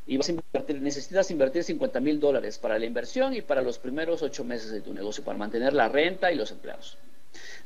[0.06, 3.78] Y vas a invertir, necesitas invertir 50 mil dólares para la inversión y para los
[3.78, 6.98] primeros ocho meses de tu negocio, para mantener la renta y los empleados.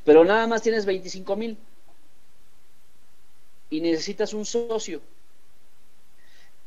[0.04, 1.56] Pero nada más tienes 25 mil
[3.70, 5.00] y necesitas un socio.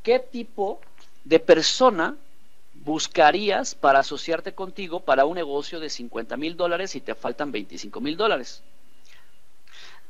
[0.03, 0.79] ¿Qué tipo
[1.23, 2.17] de persona
[2.83, 8.01] buscarías para asociarte contigo para un negocio de 50 mil dólares y te faltan 25
[8.01, 8.63] mil dólares.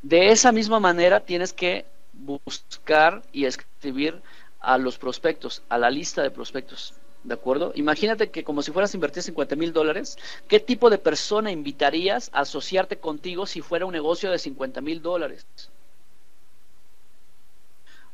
[0.01, 4.21] De esa misma manera tienes que buscar y escribir
[4.60, 6.93] a los prospectos, a la lista de prospectos.
[7.23, 7.71] ¿De acuerdo?
[7.75, 12.31] Imagínate que como si fueras a invertir 50 mil dólares, ¿qué tipo de persona invitarías
[12.34, 15.45] a asociarte contigo si fuera un negocio de 50 mil dólares?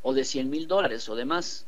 [0.01, 1.65] O de 100 mil dólares o demás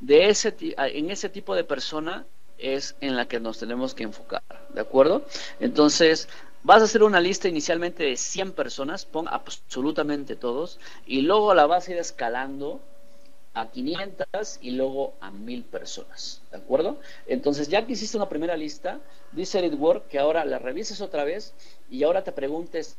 [0.00, 2.26] de ese, en ese tipo de persona
[2.58, 5.24] es en la que nos tenemos que enfocar, ¿de acuerdo?
[5.60, 6.28] Entonces,
[6.62, 11.66] vas a hacer una lista inicialmente de 100 personas, pon absolutamente todos, y luego la
[11.66, 12.80] vas a ir escalando
[13.54, 16.98] a 500 y luego a 1000 personas, ¿de acuerdo?
[17.26, 19.00] Entonces, ya que hiciste una primera lista,
[19.32, 21.54] dice Edward que ahora la revises otra vez
[21.90, 22.98] y ahora te preguntes,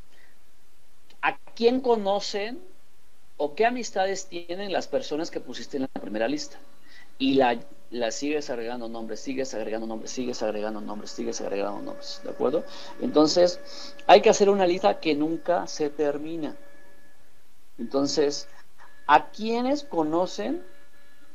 [1.21, 2.60] ¿a quién conocen
[3.38, 6.57] o qué amistades tienen las personas que pusiste en la primera lista?
[7.17, 12.21] Y la, la sigues agregando nombres, sigues agregando nombres, sigues agregando nombres, sigues agregando nombres,
[12.23, 12.63] ¿de acuerdo?
[13.01, 13.60] Entonces,
[14.06, 16.56] hay que hacer una lista que nunca se termina.
[17.77, 18.47] Entonces,
[19.06, 20.63] ¿a quiénes conocen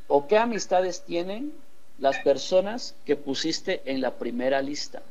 [0.09, 1.55] o qué amistades tienen
[1.99, 5.03] las personas que pusiste en la primera lista?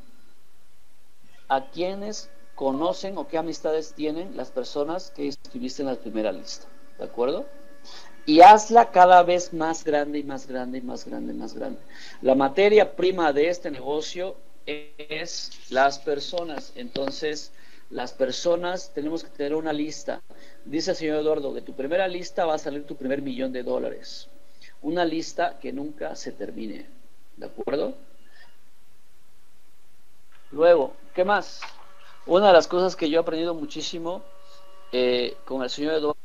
[1.48, 6.68] ¿A quiénes conocen o qué amistades tienen las personas que escribiste en la primera lista?
[6.98, 7.46] ¿De acuerdo?
[8.26, 11.80] Y hazla cada vez más grande y más grande y más grande y más grande.
[12.22, 16.72] La materia prima de este negocio es las personas.
[16.76, 17.52] Entonces,
[17.90, 20.22] las personas tenemos que tener una lista.
[20.66, 23.64] Dice el señor Eduardo, de tu primera lista va a salir tu primer millón de
[23.64, 24.30] dólares.
[24.82, 26.86] Una lista que nunca se termine.
[27.38, 27.96] ¿De acuerdo?
[30.52, 31.62] Luego, ¿qué más?
[32.26, 34.24] Una de las cosas que yo he aprendido muchísimo
[34.92, 36.21] eh, con el señor Eduardo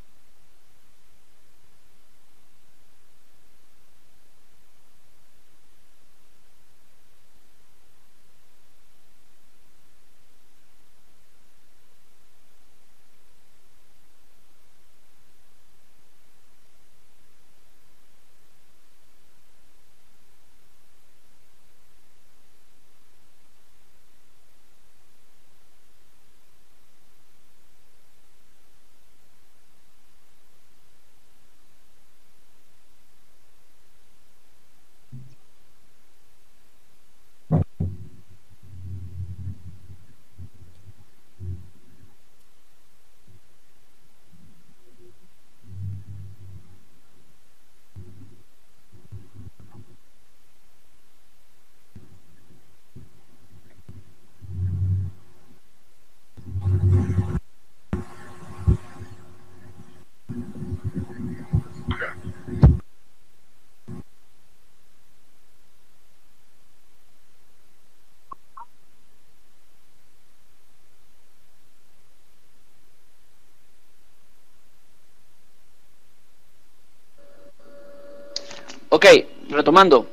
[79.49, 80.09] retomando.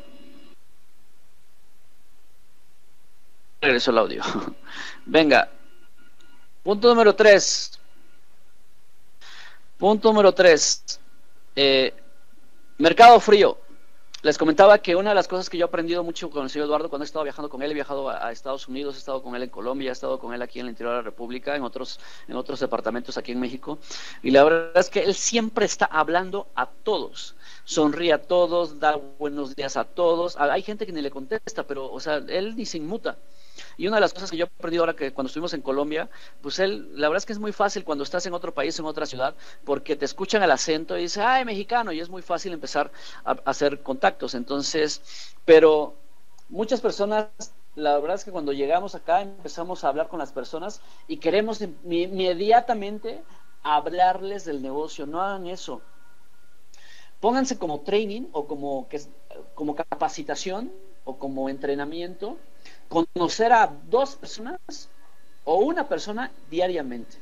[3.61, 4.21] Regreso el audio.
[5.05, 5.49] Venga.
[6.63, 7.79] Punto número tres.
[9.77, 10.99] Punto número tres.
[11.55, 11.93] Eh,
[12.77, 13.57] mercado frío.
[14.23, 16.67] Les comentaba que una de las cosas que yo he aprendido mucho con el señor
[16.67, 19.35] Eduardo cuando he estado viajando con él, he viajado a, Estados Unidos, he estado con
[19.35, 21.61] él en Colombia, he estado con él aquí en el interior de la República, en
[21.61, 23.79] otros, en otros departamentos aquí en México,
[24.21, 28.95] y la verdad es que él siempre está hablando a todos, sonríe a todos, da
[28.95, 32.65] buenos días a todos, hay gente que ni le contesta, pero, o sea, él ni
[32.65, 33.17] se inmuta.
[33.77, 36.09] Y una de las cosas que yo he aprendido ahora que cuando estuvimos en Colombia,
[36.41, 38.85] pues él, la verdad es que es muy fácil cuando estás en otro país, en
[38.85, 42.53] otra ciudad, porque te escuchan el acento y dices, ay, mexicano, y es muy fácil
[42.53, 42.91] empezar
[43.25, 44.35] a, hacer contactos.
[44.35, 45.01] Entonces,
[45.45, 45.95] pero
[46.49, 47.27] muchas personas
[47.75, 51.59] la verdad es que cuando llegamos acá empezamos a hablar con las personas y queremos
[51.61, 53.23] inmediatamente
[53.63, 55.07] hablarles del negocio.
[55.07, 55.81] No hagan eso.
[57.19, 58.87] Pónganse como training o como,
[59.55, 60.71] como capacitación
[61.05, 62.37] o como entrenamiento
[62.93, 64.89] conocer a dos personas
[65.45, 67.17] o una persona diariamente.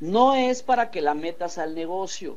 [0.00, 2.36] No es para que la metas al negocio.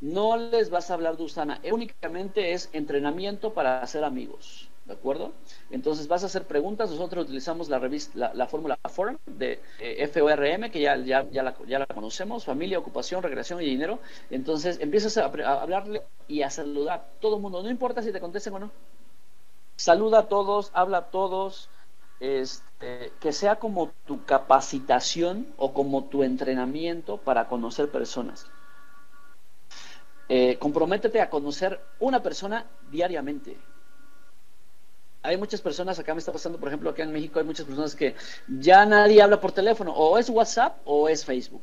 [0.00, 1.60] No les vas a hablar de Usana.
[1.70, 4.68] Únicamente es entrenamiento para hacer amigos.
[4.86, 5.32] ¿De acuerdo?
[5.70, 6.90] Entonces vas a hacer preguntas.
[6.90, 12.78] Nosotros utilizamos la fórmula FORM de eh, FORM, que ya, ya, ya, la, conocemos: familia,
[12.78, 14.00] ocupación, recreación y dinero.
[14.30, 17.62] Entonces empiezas a, a hablarle y a saludar a todo el mundo.
[17.62, 18.70] No importa si te contesten o no
[19.76, 21.68] saluda a todos, habla a todos,
[22.20, 28.46] este, que sea como tu capacitación o como tu entrenamiento para conocer personas.
[30.28, 33.58] Eh, comprométete a conocer una persona diariamente.
[35.22, 37.94] Hay muchas personas, acá me está pasando, por ejemplo, acá en México hay muchas personas
[37.94, 38.14] que
[38.46, 41.62] ya nadie habla por teléfono, o es WhatsApp o es Facebook.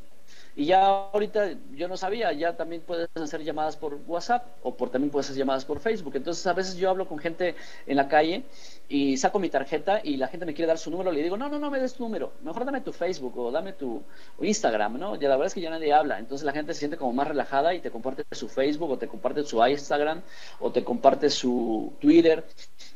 [0.55, 4.89] Y ya ahorita yo no sabía, ya también puedes hacer llamadas por WhatsApp o por
[4.89, 6.15] también puedes hacer llamadas por Facebook.
[6.15, 7.55] Entonces a veces yo hablo con gente
[7.87, 8.43] en la calle
[8.89, 11.47] y saco mi tarjeta y la gente me quiere dar su número, le digo, no,
[11.47, 14.03] no, no me des tu número, mejor dame tu Facebook o dame tu
[14.41, 15.15] Instagram, ¿no?
[15.15, 17.27] Ya la verdad es que ya nadie habla, entonces la gente se siente como más
[17.27, 20.21] relajada y te comparte su Facebook o te comparte su Instagram
[20.59, 22.43] o te comparte su Twitter.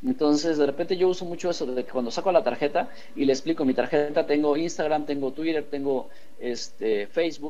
[0.04, 3.32] Entonces de repente yo uso mucho eso de que cuando saco la tarjeta y le
[3.32, 7.45] explico mi tarjeta, tengo Instagram, tengo Twitter, tengo este Facebook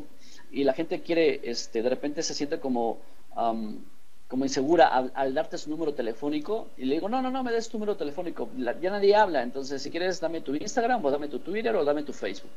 [0.56, 3.00] y la gente quiere, este, de repente se siente como
[4.28, 7.70] como insegura al, darte su número telefónico y le digo, no, no, no me des
[7.70, 11.40] tu número telefónico, ya nadie habla, entonces si quieres dame tu Instagram o dame tu
[11.40, 12.52] Twitter o dame tu Facebook.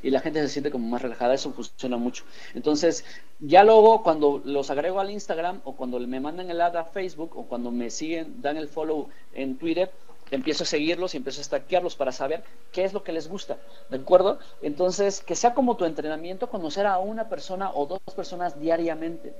[0.00, 2.22] Y la gente se siente como más relajada, eso funciona mucho.
[2.54, 3.04] Entonces,
[3.40, 7.36] ya luego cuando los agrego al Instagram o cuando me mandan el ad a Facebook
[7.36, 9.90] o cuando me siguen, dan el follow en Twitter,
[10.30, 13.58] empiezo a seguirlos y empiezo a stackearlos para saber qué es lo que les gusta,
[13.88, 14.38] ¿de acuerdo?
[14.62, 19.32] Entonces, que sea como tu entrenamiento conocer a una persona o dos personas diariamente.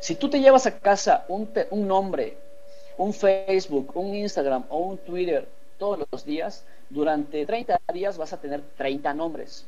[0.00, 2.36] Si tú te llevas a casa un, un nombre,
[2.96, 5.48] un Facebook, un Instagram o un Twitter
[5.78, 9.66] todos los días, durante 30 días vas a tener 30 nombres,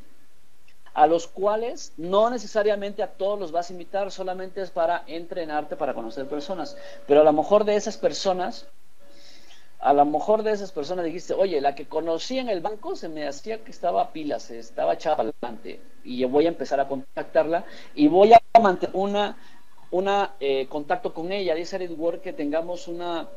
[0.93, 5.75] a los cuales no necesariamente a todos los vas a invitar, solamente es para entrenarte,
[5.75, 6.77] para conocer personas.
[7.07, 8.67] Pero a lo mejor de esas personas,
[9.85, 13.11] a lo mejor de esas personas dijiste, oye, la que conocí en el banco se
[13.11, 17.67] me hacía que estaba pilas, estaba echada adelante, y yo voy a empezar a contactarla
[17.95, 19.37] y voy a mantener una
[19.91, 23.29] una eh, contacto con ella, dice Eric Ward que tengamos una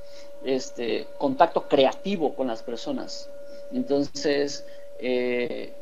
[0.44, 3.30] este contacto creativo con las personas.
[3.72, 4.66] Entonces,
[5.00, 5.76] eh,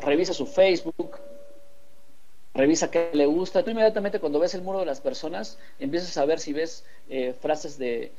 [0.00, 1.18] revisa su Facebook,
[2.52, 3.62] revisa qué le gusta.
[3.62, 7.34] Tú inmediatamente cuando ves el muro de las personas, empiezas a ver si ves eh,
[7.40, 8.12] frases de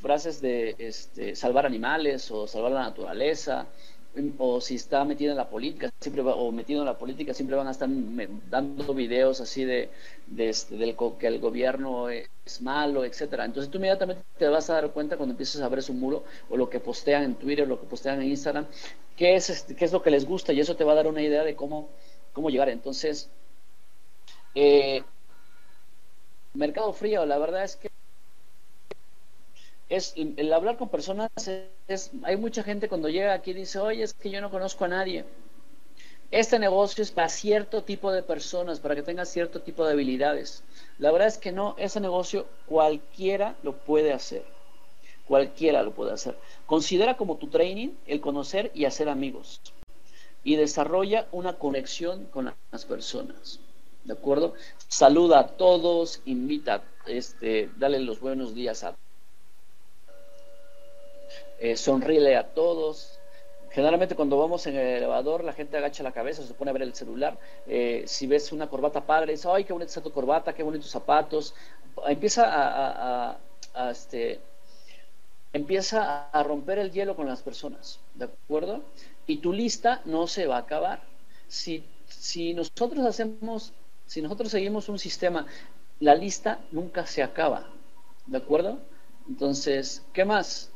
[0.00, 3.66] frases de este, salvar animales o salvar la naturaleza,
[4.38, 7.68] o si está metido en la política siempre o metido en la política siempre van
[7.68, 7.88] a estar
[8.50, 9.88] dando videos así de,
[10.36, 12.28] este, del que el gobierno es
[12.60, 13.44] malo etcétera.
[13.44, 16.56] Entonces tú inmediatamente te vas a dar cuenta cuando empiezas a ver su muro o
[16.56, 18.66] lo que postean en Twitter lo que postean en Instagram
[19.16, 21.06] qué es este, qué es lo que les gusta y eso te va a dar
[21.06, 21.88] una idea de cómo
[22.32, 22.68] cómo llegar.
[22.68, 23.30] Entonces
[24.56, 25.04] eh,
[26.54, 27.89] mercado frío la verdad es que
[29.90, 31.30] es el hablar con personas
[31.88, 34.88] es, hay mucha gente cuando llega aquí dice oye es que yo no conozco a
[34.88, 35.26] nadie
[36.30, 40.62] este negocio es para cierto tipo de personas para que tengan cierto tipo de habilidades.
[40.98, 44.44] La verdad es que no ese negocio cualquiera lo puede hacer.
[45.26, 46.36] Cualquiera lo puede hacer.
[46.66, 49.60] Considera como tu training el conocer y hacer amigos.
[50.44, 53.58] Y desarrolla una conexión con las personas.
[54.04, 54.54] ¿de acuerdo?
[54.88, 58.96] Saluda a todos, invita, este, dale los buenos días a
[61.60, 63.20] eh, sonríele a todos,
[63.70, 66.82] Generalmente cuando vamos en el elevador la gente agacha la cabeza, se pone a ver
[66.82, 67.38] el celular.
[67.68, 70.90] Eh, si ves una corbata padre, dice, ay, qué bonita está tu corbata, qué bonitos
[70.90, 71.54] zapatos.
[72.06, 73.38] Empieza a,
[73.90, 74.40] este,
[75.52, 78.82] empieza a romper el hielo con las personas, ¿de acuerdo?
[79.28, 81.02] Y tu lista no se va a acabar.
[81.46, 83.72] Si, si nosotros hacemos,
[84.06, 85.46] si nosotros seguimos un sistema,
[86.00, 87.68] la lista nunca se acaba,
[88.26, 88.78] ¿de acuerdo?
[89.28, 90.72] Entonces, ¿qué más?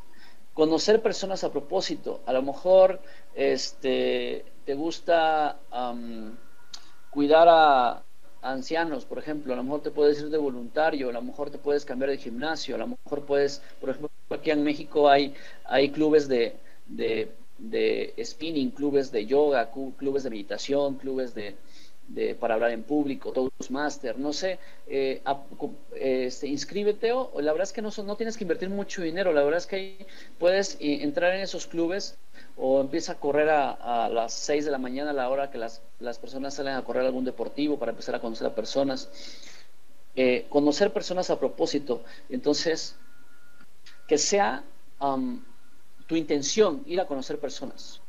[0.55, 2.21] Conocer personas a propósito.
[2.27, 3.01] A lo mejor
[3.35, 5.59] este, te gusta
[7.11, 8.03] cuidar a,
[8.45, 9.53] ancianos, por ejemplo.
[9.53, 12.19] A lo mejor te puedes ir de voluntario, a lo mejor te puedes cambiar de
[12.19, 15.35] gimnasio, a lo mejor puedes, por ejemplo, aquí en México hay,
[15.65, 16.55] hay clubes de,
[16.87, 21.57] de, de spinning, clubes de yoga, clubes de meditación, clubes de,
[22.09, 25.23] de, para hablar en público, Toastmaster, no sé, eh,
[25.95, 29.43] este, inscríbete o la verdad es que no, no tienes que invertir mucho dinero, la
[29.43, 30.07] verdad es que
[30.39, 32.19] puedes eh, entrar en esos clubes
[32.57, 35.83] o empieza a correr a, las 6 de la mañana a la hora que las,
[35.99, 39.09] las, personas salen a correr algún deportivo para empezar a conocer a personas.
[40.17, 42.95] Eh, conocer personas a propósito, entonces,
[44.07, 44.63] que sea
[46.07, 48.01] tu intención ir a conocer personas.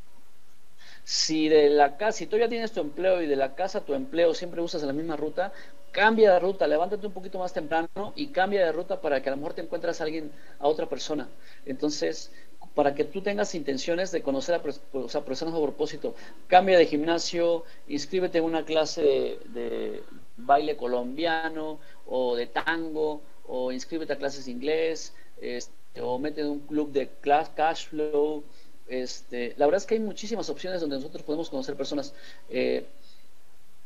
[1.06, 3.94] Si de la casa, si ya tienes tu empleo y de la casa a tu
[3.94, 5.54] empleo siempre usas la misma ruta,
[5.92, 9.32] cambia de ruta, levántate un poquito más temprano y cambia de ruta para que a
[9.34, 11.30] lo mejor te encuentres a alguien, a otra persona.
[11.66, 12.32] Entonces,
[12.74, 16.16] para que tú tengas intenciones de conocer a, personas a propósito,
[16.48, 20.04] cambia de gimnasio, inscríbete en una clase de, de
[20.38, 26.48] baile colombiano o de tango, o inscríbete a clases de inglés, este, o mete en
[26.48, 28.44] un club de class, cash flow,
[28.88, 32.14] este, la verdad es que hay muchísimas opciones donde nosotros podemos conocer personas.
[32.50, 32.86] Eh,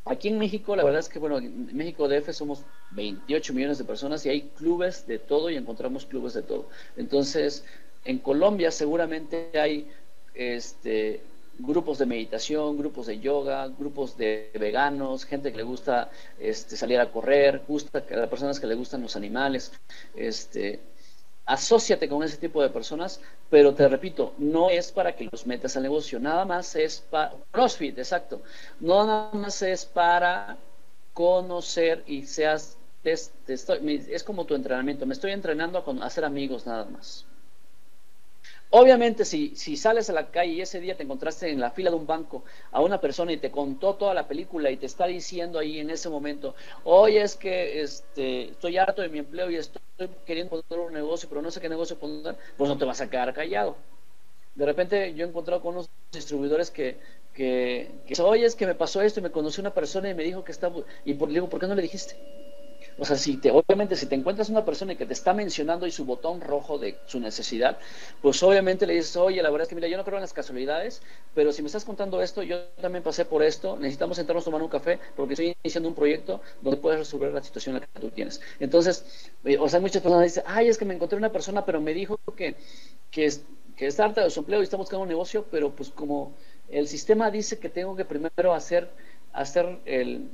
[0.06, 3.84] aquí en México, la verdad es que, bueno, en México DF somos 28 millones de
[3.84, 6.68] personas y hay clubes de todo y encontramos clubes de todo.
[6.98, 7.64] Entonces,
[8.06, 9.88] en Colombia seguramente hay
[10.34, 11.22] este,
[11.60, 17.00] grupos de meditación, grupos de yoga, grupos de veganos, gente que le gusta este, salir
[17.00, 19.72] a correr, gusta, a las personas que le gustan los animales.
[20.16, 20.80] Este,
[21.50, 23.20] asóciate con ese tipo de personas,
[23.50, 27.34] pero te repito, no es para que los metas al negocio, nada más es para
[27.52, 28.42] CrossFit, exacto,
[28.80, 30.58] no nada más es para
[31.14, 36.86] conocer y seas, es como tu entrenamiento, me estoy entrenando a, a hacer amigos nada
[36.86, 37.26] más.
[38.72, 41.96] Obviamente, si, sales a la calle y ese día te encontraste en la fila de
[41.96, 45.58] un banco a una persona y te contó toda la película y te está diciendo
[45.58, 46.54] ahí en ese momento,
[46.84, 49.82] oye, es que este, estoy harto de mi empleo y estoy
[50.24, 53.10] queriendo poner un negocio, pero no sé qué negocio poner, pues no te vas a
[53.10, 53.76] quedar callado.
[54.54, 56.98] De repente yo he encontrado con unos distribuidores que,
[57.34, 60.24] que, que oye, es que me pasó esto y me conoció una persona y me
[60.24, 60.72] dijo que está...
[61.06, 62.18] Y por, le digo, ¿por qué no le dijiste?
[63.00, 65.92] O sea, si te, obviamente si te encuentras una persona que te está mencionando y
[65.92, 67.78] su botón rojo de su necesidad,
[68.22, 70.34] pues obviamente le dices, oye, la verdad es que mira, yo no creo en las
[70.34, 71.02] casualidades,
[71.34, 74.62] pero si me estás contando esto, yo también pasé por esto, necesitamos sentarnos a tomar
[74.62, 78.42] un café porque estoy iniciando un proyecto donde puedes resolver la situación que tú tienes.
[78.60, 81.80] Entonces, eh, o sea, muchas personas dicen, ay, es que me encontré una persona, pero
[81.80, 82.56] me dijo que,
[83.12, 83.44] que, es,
[83.78, 86.34] que está harta de su empleo y está buscando un negocio, pero pues como
[86.70, 88.90] el sistema dice que tengo que primero hacer,
[89.32, 90.30] hacer el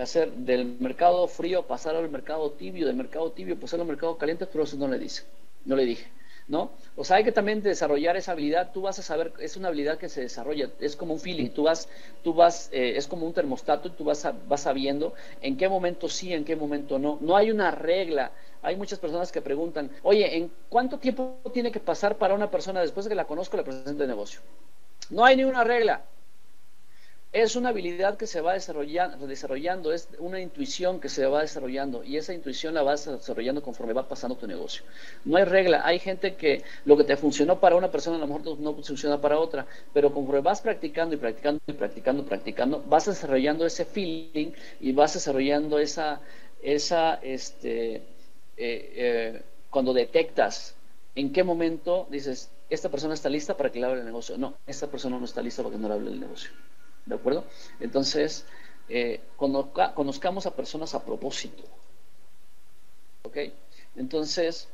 [0.00, 4.46] hacer del mercado frío pasar al mercado tibio, del mercado tibio pasar al mercado caliente,
[4.46, 5.24] pero eso no le dice,
[5.64, 6.06] no le dije,
[6.48, 6.70] ¿no?
[6.96, 9.98] O sea, hay que también desarrollar esa habilidad, tú vas a saber, es una habilidad
[9.98, 11.88] que se desarrolla, es como un feeling, tú vas,
[12.22, 16.32] tú vas, eh, es como un termostato, tú vas, vas sabiendo en qué momento sí,
[16.32, 18.32] en qué momento no, no hay una regla,
[18.62, 22.80] hay muchas personas que preguntan, oye, ¿en cuánto tiempo tiene que pasar para una persona
[22.80, 24.40] después de que la conozco le presente el negocio?
[25.10, 26.04] No hay ni una regla,
[27.32, 32.16] es una habilidad que se va desarrollando, es una intuición que se va desarrollando y
[32.16, 34.84] esa intuición la vas desarrollando conforme va pasando tu negocio.
[35.24, 38.26] No hay regla, hay gente que lo que te funcionó para una persona a lo
[38.26, 43.06] mejor no funciona para otra, pero conforme vas practicando y practicando y practicando, practicando, vas
[43.06, 46.20] desarrollando ese feeling y vas desarrollando esa,
[46.62, 48.02] esa, este, eh,
[48.56, 50.74] eh, cuando detectas
[51.14, 54.38] en qué momento dices, esta persona está lista para que le hable el negocio.
[54.38, 56.50] No, esta persona no está lista para que no le hable el negocio.
[57.06, 57.44] ¿De acuerdo?
[57.80, 58.44] Entonces,
[58.88, 61.64] eh, conozcamos a personas a propósito.
[63.22, 63.38] ¿Ok?
[63.96, 64.68] Entonces,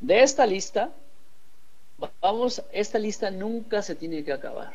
[0.00, 0.92] de esta lista,
[2.20, 4.72] vamos, esta lista nunca se tiene que acabar.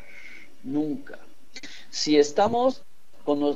[0.62, 1.18] Nunca.
[1.90, 2.82] Si estamos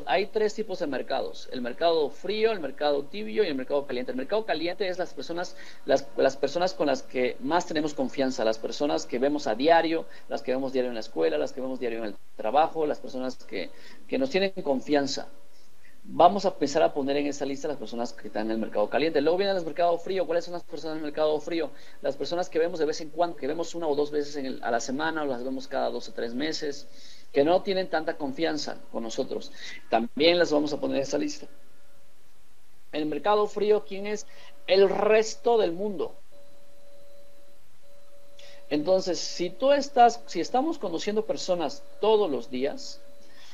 [0.07, 4.13] hay tres tipos de mercados, el mercado frío, el mercado tibio y el mercado caliente.
[4.13, 5.57] El mercado caliente es las personas,
[5.87, 10.07] las, las, personas con las que más tenemos confianza, las personas que vemos a diario,
[10.29, 12.99] las que vemos diario en la escuela, las que vemos diario en el trabajo, las
[12.99, 13.71] personas que,
[14.09, 15.29] que nos tienen confianza.
[16.05, 18.89] vamos a empezar a poner en esa lista las personas que están en el mercado
[18.91, 19.21] caliente.
[19.21, 20.27] Luego vienen el mercado frío.
[20.27, 21.71] ¿Cuáles son las personas en el mercado frío?
[22.03, 24.71] Las personas que vemos de vez en cuando, que vemos una o dos veces a
[24.71, 26.87] la semana o las vemos cada dos o tres meses,
[27.35, 29.51] que no tienen tanta confianza con nosotros.
[29.91, 31.47] También las vamos a poner en esa lista.
[32.93, 34.25] El mercado frío, ¿quién es?
[34.69, 36.15] El resto del mundo.
[38.71, 43.01] Entonces, si tú estás, si estamos conociendo personas todos los días,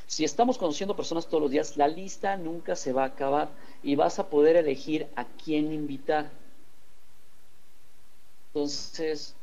[0.06, 3.48] si estamos conociendo personas todos los días, la lista nunca se va a acabar
[3.82, 6.30] y vas a poder elegir a quién invitar.
[8.48, 9.34] Entonces,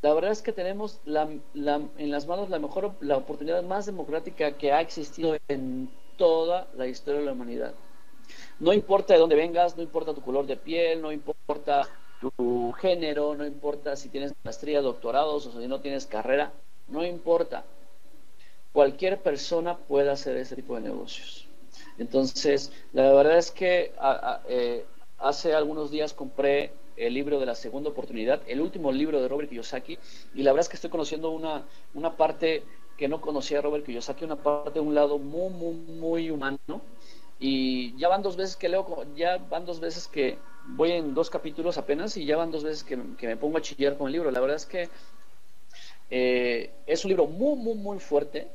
[0.00, 4.72] la verdad es que tenemos en las manos la mejor, la oportunidad más democrática que
[4.72, 7.74] ha existido en toda la historia de la humanidad.
[8.60, 11.88] No importa de dónde vengas, no importa tu color de piel, no importa
[12.20, 16.52] tu género, no importa si tienes maestría, doctorados o si no tienes carrera,
[16.88, 17.64] no importa
[18.72, 21.46] cualquier persona puede hacer ese tipo de negocios.
[21.98, 23.92] Entonces, la verdad es que
[24.48, 24.84] eh,
[25.18, 29.48] hace algunos días compré el libro de la segunda oportunidad, el último libro de Robert
[29.48, 29.98] Kiyosaki,
[30.34, 32.62] y la verdad es que estoy conociendo una, una parte
[32.96, 36.82] que no conocía Robert Kiyosaki, una parte un lado muy, muy, muy humano,
[37.40, 41.30] y ya van dos veces que leo, ya van dos veces que voy en dos
[41.30, 44.14] capítulos apenas, y ya van dos veces que, que me pongo a chillar con el
[44.14, 44.30] libro.
[44.30, 44.88] La verdad es que
[46.10, 48.48] eh, es un libro muy, muy, muy fuerte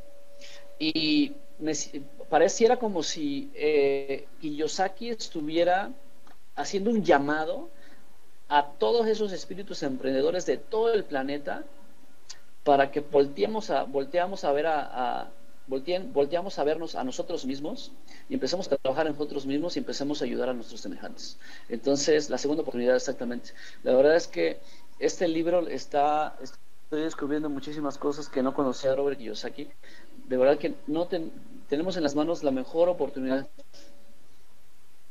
[0.79, 1.33] y
[2.29, 5.91] pareciera como si eh, Kiyosaki estuviera
[6.55, 7.69] haciendo un llamado
[8.49, 11.63] a todos esos espíritus emprendedores de todo el planeta
[12.63, 15.31] para que volteemos a, volteamos a ver a,
[15.67, 17.91] volteamos a vernos a nosotros mismos
[18.29, 21.37] y empecemos a trabajar en nosotros mismos y empecemos a ayudar a nuestros semejantes.
[21.69, 23.51] Entonces, la segunda oportunidad exactamente.
[23.83, 24.59] La verdad es que
[24.99, 29.69] este libro está, estoy descubriendo muchísimas cosas que no conocía Robert Kiyosaki.
[30.27, 31.07] De verdad que no
[31.69, 33.47] tenemos en las manos la mejor oportunidad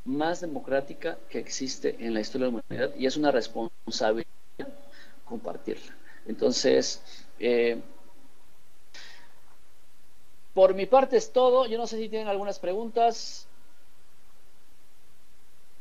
[0.05, 4.27] más democrática que existe en la historia de la humanidad y es una responsabilidad
[5.25, 5.95] compartirla.
[6.25, 7.01] Entonces,
[7.39, 7.81] eh,
[10.53, 11.65] por mi parte es todo.
[11.65, 13.47] Yo no sé si tienen algunas preguntas.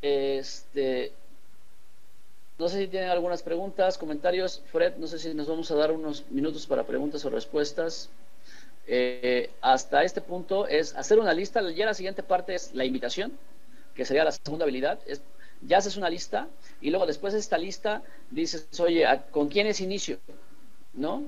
[0.01, 1.13] Este,
[2.59, 4.63] no sé si tienen algunas preguntas, comentarios.
[4.73, 8.09] Fred, no sé si nos vamos a dar unos minutos para preguntas o respuestas.
[8.87, 11.61] Eh, hasta este punto es hacer una lista.
[11.71, 13.33] Ya la siguiente parte es la invitación,
[13.95, 14.99] que sería la segunda habilidad.
[15.07, 15.23] Es,
[15.63, 16.49] ya haces una lista
[16.81, 20.19] y luego después de esta lista dices, oye, ¿con quiénes inicio?
[20.93, 21.25] ¿No?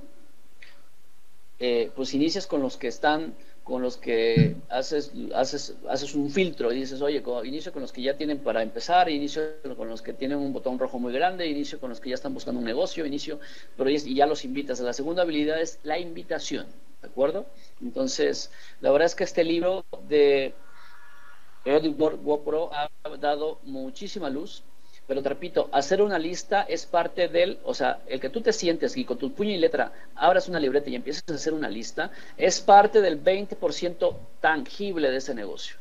[1.61, 3.35] Eh, pues inicias con los que están
[3.65, 8.03] con los que haces, haces, haces un filtro y dices, oye, inicio con los que
[8.03, 9.43] ya tienen para empezar, inicio
[9.75, 12.35] con los que tienen un botón rojo muy grande, inicio con los que ya están
[12.35, 13.41] buscando un negocio, inicio,
[13.75, 14.81] pero y ya los invitas.
[14.81, 16.67] La segunda habilidad es la invitación,
[17.01, 17.47] ¿de acuerdo?
[17.81, 18.51] Entonces,
[18.83, 20.53] la verdad es que este libro de
[21.65, 22.89] Edward Wopro ha
[23.19, 24.65] dado muchísima luz
[25.07, 28.53] pero te repito, hacer una lista es parte del, o sea, el que tú te
[28.53, 31.69] sientes y con tu puño y letra abras una libreta y empieces a hacer una
[31.69, 35.77] lista, es parte del 20% tangible de ese negocio.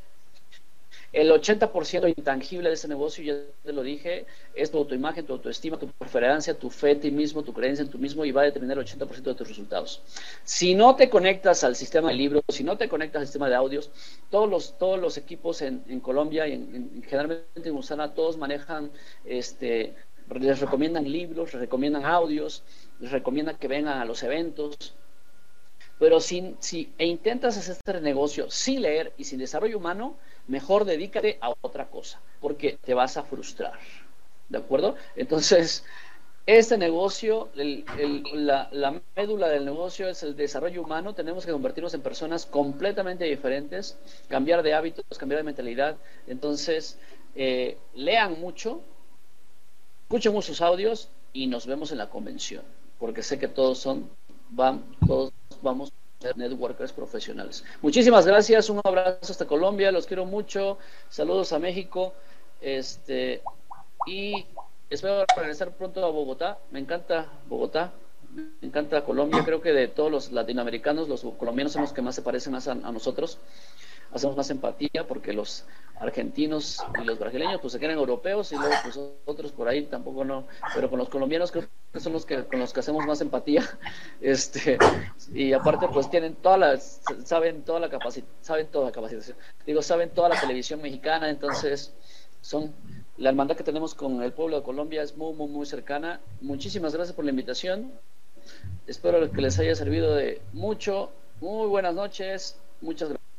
[1.14, 5.78] El 80% intangible de ese negocio, ya te lo dije, es tu autoimagen, tu autoestima,
[5.78, 8.46] tu preferencia, tu fe en ti mismo, tu creencia en ti mismo y va a
[8.46, 10.02] determinar el 80% de tus resultados.
[10.44, 13.54] Si no te conectas al sistema de libros, si no te conectas al sistema de
[13.54, 13.92] audios,
[14.32, 18.90] todos los, todos los equipos en, Colombia y en, generalmente en Usana, todos manejan,
[19.24, 19.94] este,
[20.40, 22.64] les recomiendan libros, les recomiendan audios,
[23.00, 24.96] les recomiendan que vengan a los eventos,
[26.00, 30.18] pero si, si e intentas hacer este negocio sin leer y sin desarrollo humano,
[30.48, 33.74] mejor dedícate a otra cosa, porque te vas a frustrar.
[34.50, 34.96] ¿De acuerdo?
[35.16, 35.84] Entonces,
[36.46, 41.16] este negocio, la, la, médula del negocio es el desarrollo humano.
[41.16, 45.96] Tenemos que convertirnos en personas completamente diferentes, cambiar de hábitos, cambiar de mentalidad.
[46.28, 47.00] Entonces,
[47.36, 48.82] eh, lean mucho,
[50.04, 52.64] escuchen muchos audios y nos vemos en la convención,
[53.00, 54.10] porque sé que todos son,
[54.50, 55.32] van, todos
[55.62, 55.92] vamos
[56.36, 57.64] networkers profesionales.
[57.82, 60.78] Muchísimas gracias, un abrazo hasta Colombia, los quiero mucho,
[61.10, 62.14] saludos a México,
[62.62, 63.42] este
[64.06, 64.46] y
[64.90, 67.92] espero regresar pronto a Bogotá, me encanta Bogotá,
[68.34, 72.16] me encanta Colombia, creo que de todos los latinoamericanos, los colombianos son los que más
[72.16, 73.40] se parecen más a nosotros
[74.14, 75.66] hacemos más empatía porque los
[76.00, 80.26] argentinos y los brasileños pues se quedan europeos y luego pues otros por ahí tampoco
[80.26, 83.22] no, pero con los colombianos creo que son los que con los que hacemos más
[83.22, 83.64] empatía,
[84.22, 84.78] este
[85.34, 89.82] y aparte pues tienen toda la saben toda la capacidad, saben toda la capacitación, digo
[89.82, 91.94] saben toda la televisión mexicana, entonces
[92.42, 92.74] son
[93.18, 96.20] la hermandad que tenemos con el pueblo de Colombia es muy muy muy cercana.
[96.42, 97.92] Muchísimas gracias por la invitación.
[98.88, 101.12] Espero que les haya servido de mucho.
[101.40, 102.58] Muy buenas noches.
[102.82, 103.33] Muchas gracias.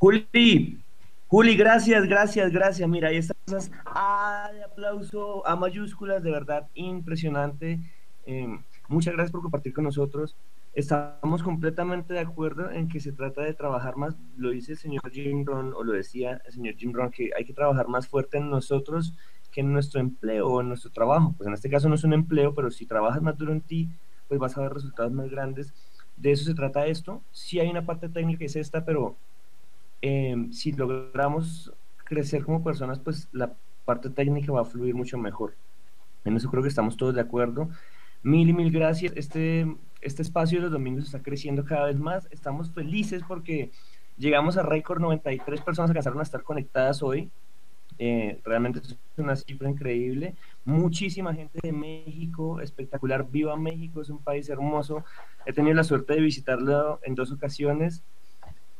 [0.00, 0.80] Juli,
[1.26, 2.88] Juli, gracias, gracias, gracias.
[2.88, 3.70] Mira, ahí estás.
[3.84, 7.78] Ah, de aplauso a mayúsculas, de verdad, impresionante.
[8.24, 8.48] Eh,
[8.88, 10.38] muchas gracias por compartir con nosotros.
[10.72, 15.02] Estamos completamente de acuerdo en que se trata de trabajar más, lo dice el señor
[15.12, 18.38] Jim Ron, o lo decía el señor Jim Ron, que hay que trabajar más fuerte
[18.38, 19.14] en nosotros
[19.52, 21.34] que en nuestro empleo o en nuestro trabajo.
[21.36, 23.90] Pues en este caso no es un empleo, pero si trabajas más duro en ti,
[24.28, 25.74] pues vas a ver resultados más grandes.
[26.16, 27.20] De eso se trata esto.
[27.32, 29.18] Sí hay una parte técnica que es esta, pero
[30.02, 31.72] eh, si logramos
[32.04, 35.54] crecer como personas, pues la parte técnica va a fluir mucho mejor.
[36.24, 37.68] En eso creo que estamos todos de acuerdo.
[38.22, 39.12] Mil y mil gracias.
[39.16, 39.66] Este,
[40.00, 42.28] este espacio de los domingos está creciendo cada vez más.
[42.30, 43.70] Estamos felices porque
[44.18, 47.30] llegamos a récord 93 personas alcanzaron a estar conectadas hoy.
[47.98, 50.34] Eh, realmente es una cifra increíble.
[50.64, 53.28] Muchísima gente de México, espectacular.
[53.30, 55.04] Viva México, es un país hermoso.
[55.46, 58.02] He tenido la suerte de visitarlo en dos ocasiones.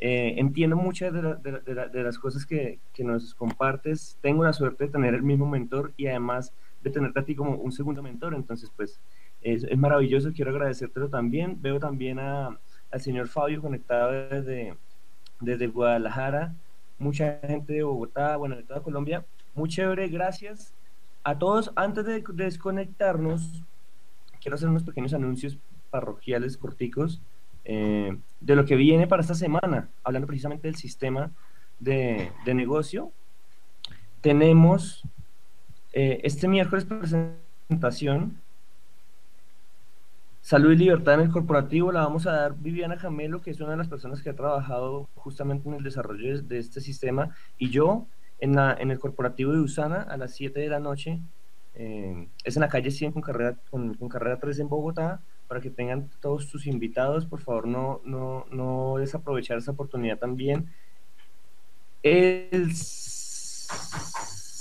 [0.03, 4.17] Eh, entiendo muchas de, las cosas que, nos compartes.
[4.23, 7.57] Tengo la suerte de tener el mismo mentor y además de tenerte a ti como
[7.57, 8.35] un segundo mentor.
[8.35, 8.99] Entonces, pues
[9.43, 10.33] es, maravilloso.
[10.33, 11.61] Quiero agradecértelo también.
[11.61, 12.59] Veo también a,
[12.91, 14.75] al señor Fabio conectado desde,
[15.39, 16.55] desde Guadalajara.
[16.99, 19.27] Mucha gente de Bogotá, bueno, de toda Colombia.
[19.55, 20.09] Muy chévere.
[20.09, 20.73] Gracias
[21.25, 21.73] a todos.
[21.77, 23.63] Antes de desconectarnos,
[24.41, 25.59] quiero hacer unos pequeños anuncios
[25.91, 27.21] parroquiales corticos.
[27.73, 31.31] Eh, de lo que viene para esta semana, hablando precisamente del sistema
[31.79, 33.13] de, negocio.
[34.23, 35.05] Tenemos
[35.93, 38.41] eh, este miércoles presentación
[40.41, 43.71] Salud y Libertad en el Corporativo la vamos a dar Viviana Jamelo, que es una
[43.71, 48.09] de las personas que ha trabajado justamente en el desarrollo de, este sistema, y yo
[48.41, 51.21] en, la, en el Corporativo de Usana a las 7 de la noche.
[51.77, 55.61] Eh, es en la calle 100 con carrera, con, con carrera 3 en Bogotá para
[55.61, 57.27] que tengan todos sus invitados.
[57.27, 60.73] Por favor, no, no, no desaprovechar esa oportunidad también.
[62.05, 62.71] El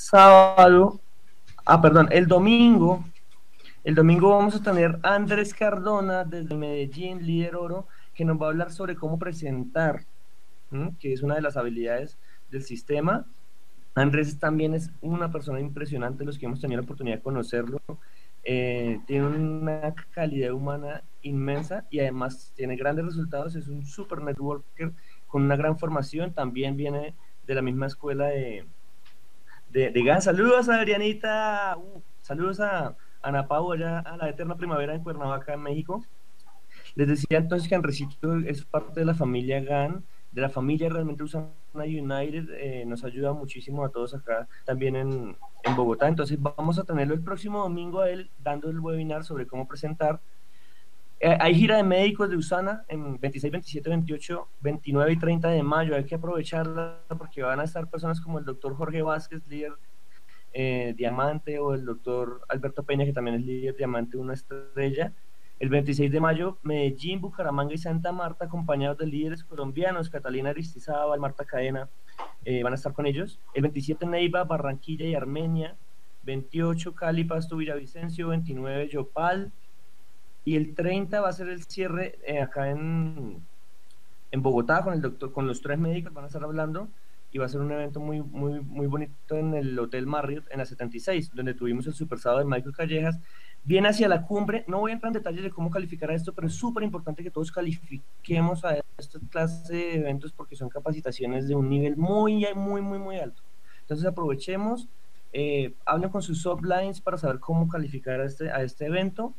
[0.09, 0.99] sábado,
[1.63, 3.05] ah, perdón, el domingo,
[3.83, 7.85] el domingo vamos a tener Andrés Cardona desde Medellín, líder oro,
[8.15, 10.07] que nos va a hablar sobre cómo presentar,
[10.99, 12.17] que es una de las habilidades
[12.49, 13.27] del sistema.
[13.93, 17.79] Andrés también es una persona impresionante, los que hemos tenido la oportunidad de conocerlo.
[18.43, 24.93] Eh, tiene una calidad humana inmensa y además tiene grandes resultados, es un super networker
[25.27, 27.13] con una gran formación, también viene
[27.45, 28.65] de la misma escuela de,
[29.69, 30.21] de, GAN.
[30.21, 35.53] Saludos a Adrianita, uh, saludos a Ana Pau allá a la Eterna Primavera en Cuernavaca,
[35.53, 36.03] en México.
[36.95, 41.23] Les decía entonces que Andresito es parte de la familia GAN, de la familia realmente
[41.23, 46.07] Usana United, eh, nos ayuda muchísimo a todos acá también en, en, Bogotá.
[46.07, 50.19] Entonces vamos a tenerlo el próximo domingo a él dando el webinar sobre cómo presentar.
[51.21, 55.63] Eh, hay gira de médicos de Usana en 26, 27, 28, 29 y 30 de
[55.63, 55.95] mayo.
[55.95, 59.73] Hay que aprovecharla porque van a estar personas como el doctor Jorge Vázquez, líder
[60.53, 65.13] eh, diamante, o el doctor Alberto Peña, que también es líder diamante, una estrella
[65.59, 71.19] el 26 de mayo, Medellín, Bucaramanga y Santa Marta, acompañados de líderes colombianos, Catalina Aristizábal,
[71.19, 71.89] Marta Cadena,
[72.45, 73.39] eh, van a estar con ellos.
[73.53, 75.75] El 27, Neiva, Barranquilla y Armenia.
[76.23, 78.29] 28, Cali, Pasto, Villavicencio.
[78.29, 79.51] 29, Yopal.
[80.45, 83.41] Y el 30 va a ser el cierre eh, acá en,
[84.31, 86.87] en Bogotá con el doctor, con los tres médicos van a estar hablando
[87.31, 90.59] y va a ser un evento muy, muy, muy bonito en el Hotel Marriott en
[90.59, 93.19] la 76, donde tuvimos el super de Michael Callejas
[93.63, 94.63] viene hacia la cumbre.
[94.67, 97.23] No voy a entrar en detalles de cómo calificar a esto, pero es súper importante
[97.23, 102.45] que todos califiquemos a esta clase de eventos porque son capacitaciones de un nivel muy,
[102.55, 103.43] muy, muy, muy alto.
[103.81, 104.87] Entonces aprovechemos,
[105.33, 109.33] eh, hablen con sus sublines para saber cómo calificar a este, a este evento.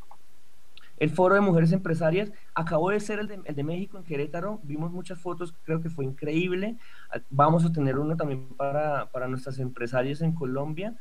[0.99, 4.61] El foro de mujeres empresarias acabó de ser el de, el de, México en Querétaro.
[4.65, 6.77] Vimos muchas fotos, creo que fue increíble.
[7.31, 10.95] Vamos a tener uno también para, para nuestras empresarias en Colombia.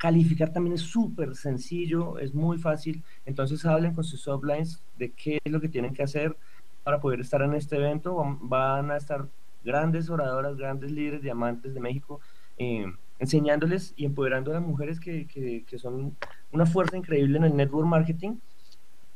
[0.00, 3.04] Calificar también es súper sencillo, es muy fácil.
[3.26, 6.34] Entonces hablen con sus sublines de qué es lo que tienen que hacer
[6.82, 8.16] para poder estar en este evento.
[8.40, 9.28] Van a estar
[9.62, 12.18] grandes oradoras, grandes líderes, diamantes de México,
[12.56, 12.86] eh,
[13.18, 16.16] enseñándoles y empoderando a las mujeres que, que, que son
[16.50, 18.36] una fuerza increíble en el network marketing.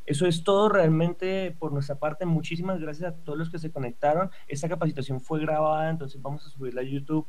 [0.05, 2.27] Eso es todo realmente por nuestra parte.
[2.27, 4.29] Muchísimas gracias a todos los que se conectaron.
[4.49, 7.27] Esta capacitación fue grabada, entonces vamos a subirla a YouTube.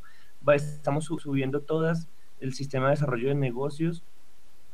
[0.53, 2.09] Estamos subiendo todas
[2.39, 4.03] el sistema de desarrollo de negocios.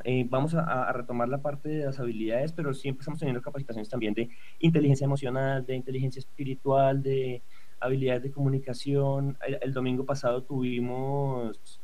[0.04, 4.14] Eh, vamos a, retomar la parte de las habilidades, pero siempre estamos teniendo capacitaciones también
[4.14, 7.42] de inteligencia emocional, de inteligencia espiritual, de
[7.80, 9.38] habilidades de comunicación.
[9.62, 11.80] El, domingo pasado tuvimos,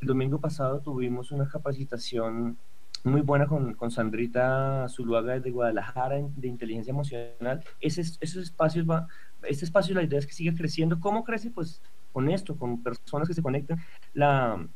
[0.00, 2.56] el domingo pasado tuvimos una capacitación
[3.04, 7.62] muy buena con, con Sandrita Zuluaga de Guadalajara de inteligencia emocional.
[7.80, 9.06] Ese, esos espacios va,
[9.42, 10.98] este espacio la idea es que siga creciendo.
[11.00, 11.50] ¿Cómo crece?
[11.50, 11.80] Pues
[12.12, 13.78] con esto, con personas que se conecten.
[14.14, 14.66] La,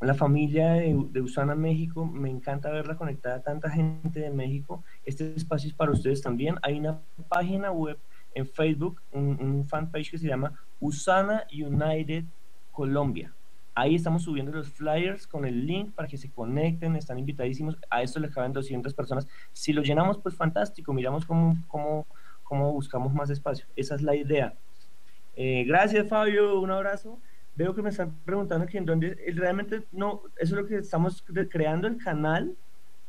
[0.00, 4.84] la familia de, de, Usana México, me encanta verla conectada a tanta gente de México.
[5.04, 6.56] Este espacio es para ustedes también.
[6.62, 7.98] Hay una página web
[8.34, 12.24] en Facebook, un, un fanpage que se llama Usana United
[12.70, 13.34] Colombia.
[13.74, 17.76] Ahí estamos subiendo los flyers con el link para que se conecten, están invitadísimos.
[17.90, 19.26] A esto le caben 200 personas.
[19.52, 20.92] Si lo llenamos, pues fantástico.
[20.92, 22.06] Miramos cómo, cómo,
[22.42, 23.66] cómo buscamos más espacio.
[23.76, 24.54] Esa es la idea.
[25.36, 26.60] Eh, gracias, Fabio.
[26.60, 27.20] Un abrazo
[27.58, 31.24] veo que me están preguntando que en dónde realmente no, eso es lo que estamos
[31.50, 32.56] creando el canal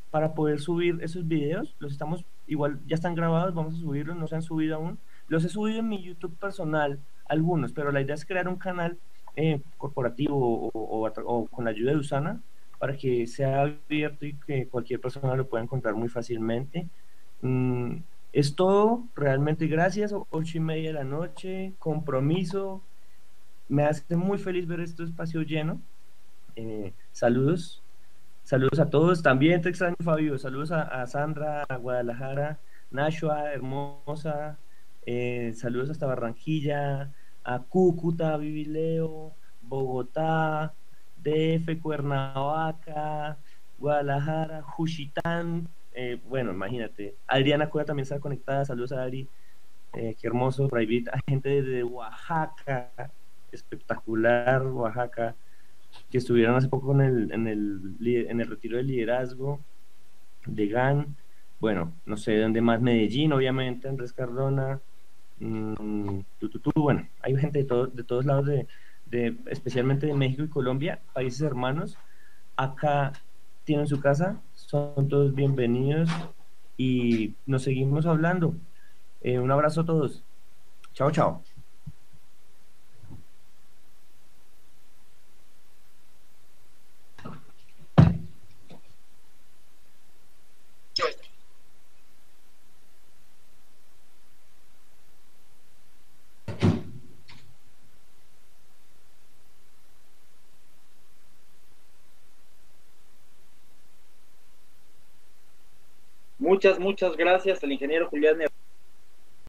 [0.09, 4.27] para poder subir esos videos, los estamos, igual ya están grabados, vamos a subirlos, no
[4.27, 4.97] se han subido aún,
[5.27, 8.97] los he subido en mi YouTube personal, algunos, pero la idea es crear un canal
[9.35, 12.41] eh, corporativo o, o, o, con la ayuda de Usana
[12.79, 16.87] para que sea abierto y que cualquier persona lo pueda encontrar muy fácilmente.
[17.43, 17.97] Mm,
[18.33, 22.81] es todo, realmente gracias, ocho y media de la noche, compromiso,
[23.69, 25.79] me hace muy feliz ver este espacio lleno.
[26.55, 27.81] Eh, saludos,
[28.43, 29.21] saludos a todos.
[29.21, 30.37] También te extraño, Fabio.
[30.37, 32.59] Saludos a, Sandra, a Guadalajara,
[32.91, 34.57] Nashua, hermosa.
[35.05, 37.13] Eh, saludos hasta Barranquilla,
[37.43, 40.73] a Cúcuta, Vivileo, Bogotá,
[41.23, 43.37] DF, Cuernavaca,
[43.77, 45.69] Guadalajara, Juchitán.
[45.93, 47.15] Eh, bueno, imagínate.
[47.27, 48.65] Adriana Cueva también está conectada.
[48.65, 49.27] Saludos a Adri.
[49.93, 50.67] qué hermoso.
[50.67, 51.11] Private.
[51.15, 53.11] A gente de Oaxaca,
[53.51, 55.35] espectacular Oaxaca,
[56.09, 59.59] que estuvieron hace poco en el, en el, en el retiro de liderazgo
[60.45, 61.15] de GAN,
[61.59, 64.79] bueno, no sé de dónde más, Medellín, obviamente, Andrés Cardona,
[65.39, 66.19] mmm,
[66.75, 68.67] bueno, hay gente de, todo, de todos lados, de,
[69.05, 71.97] de, especialmente de México y Colombia, países hermanos,
[72.55, 73.11] acá
[73.63, 76.09] tienen su casa, son todos bienvenidos
[76.77, 78.55] y nos seguimos hablando.
[79.21, 80.23] Eh, un abrazo a todos.
[80.93, 81.43] Chao, chao.
[106.59, 108.37] Muchas, muchas gracias al ingeniero Julián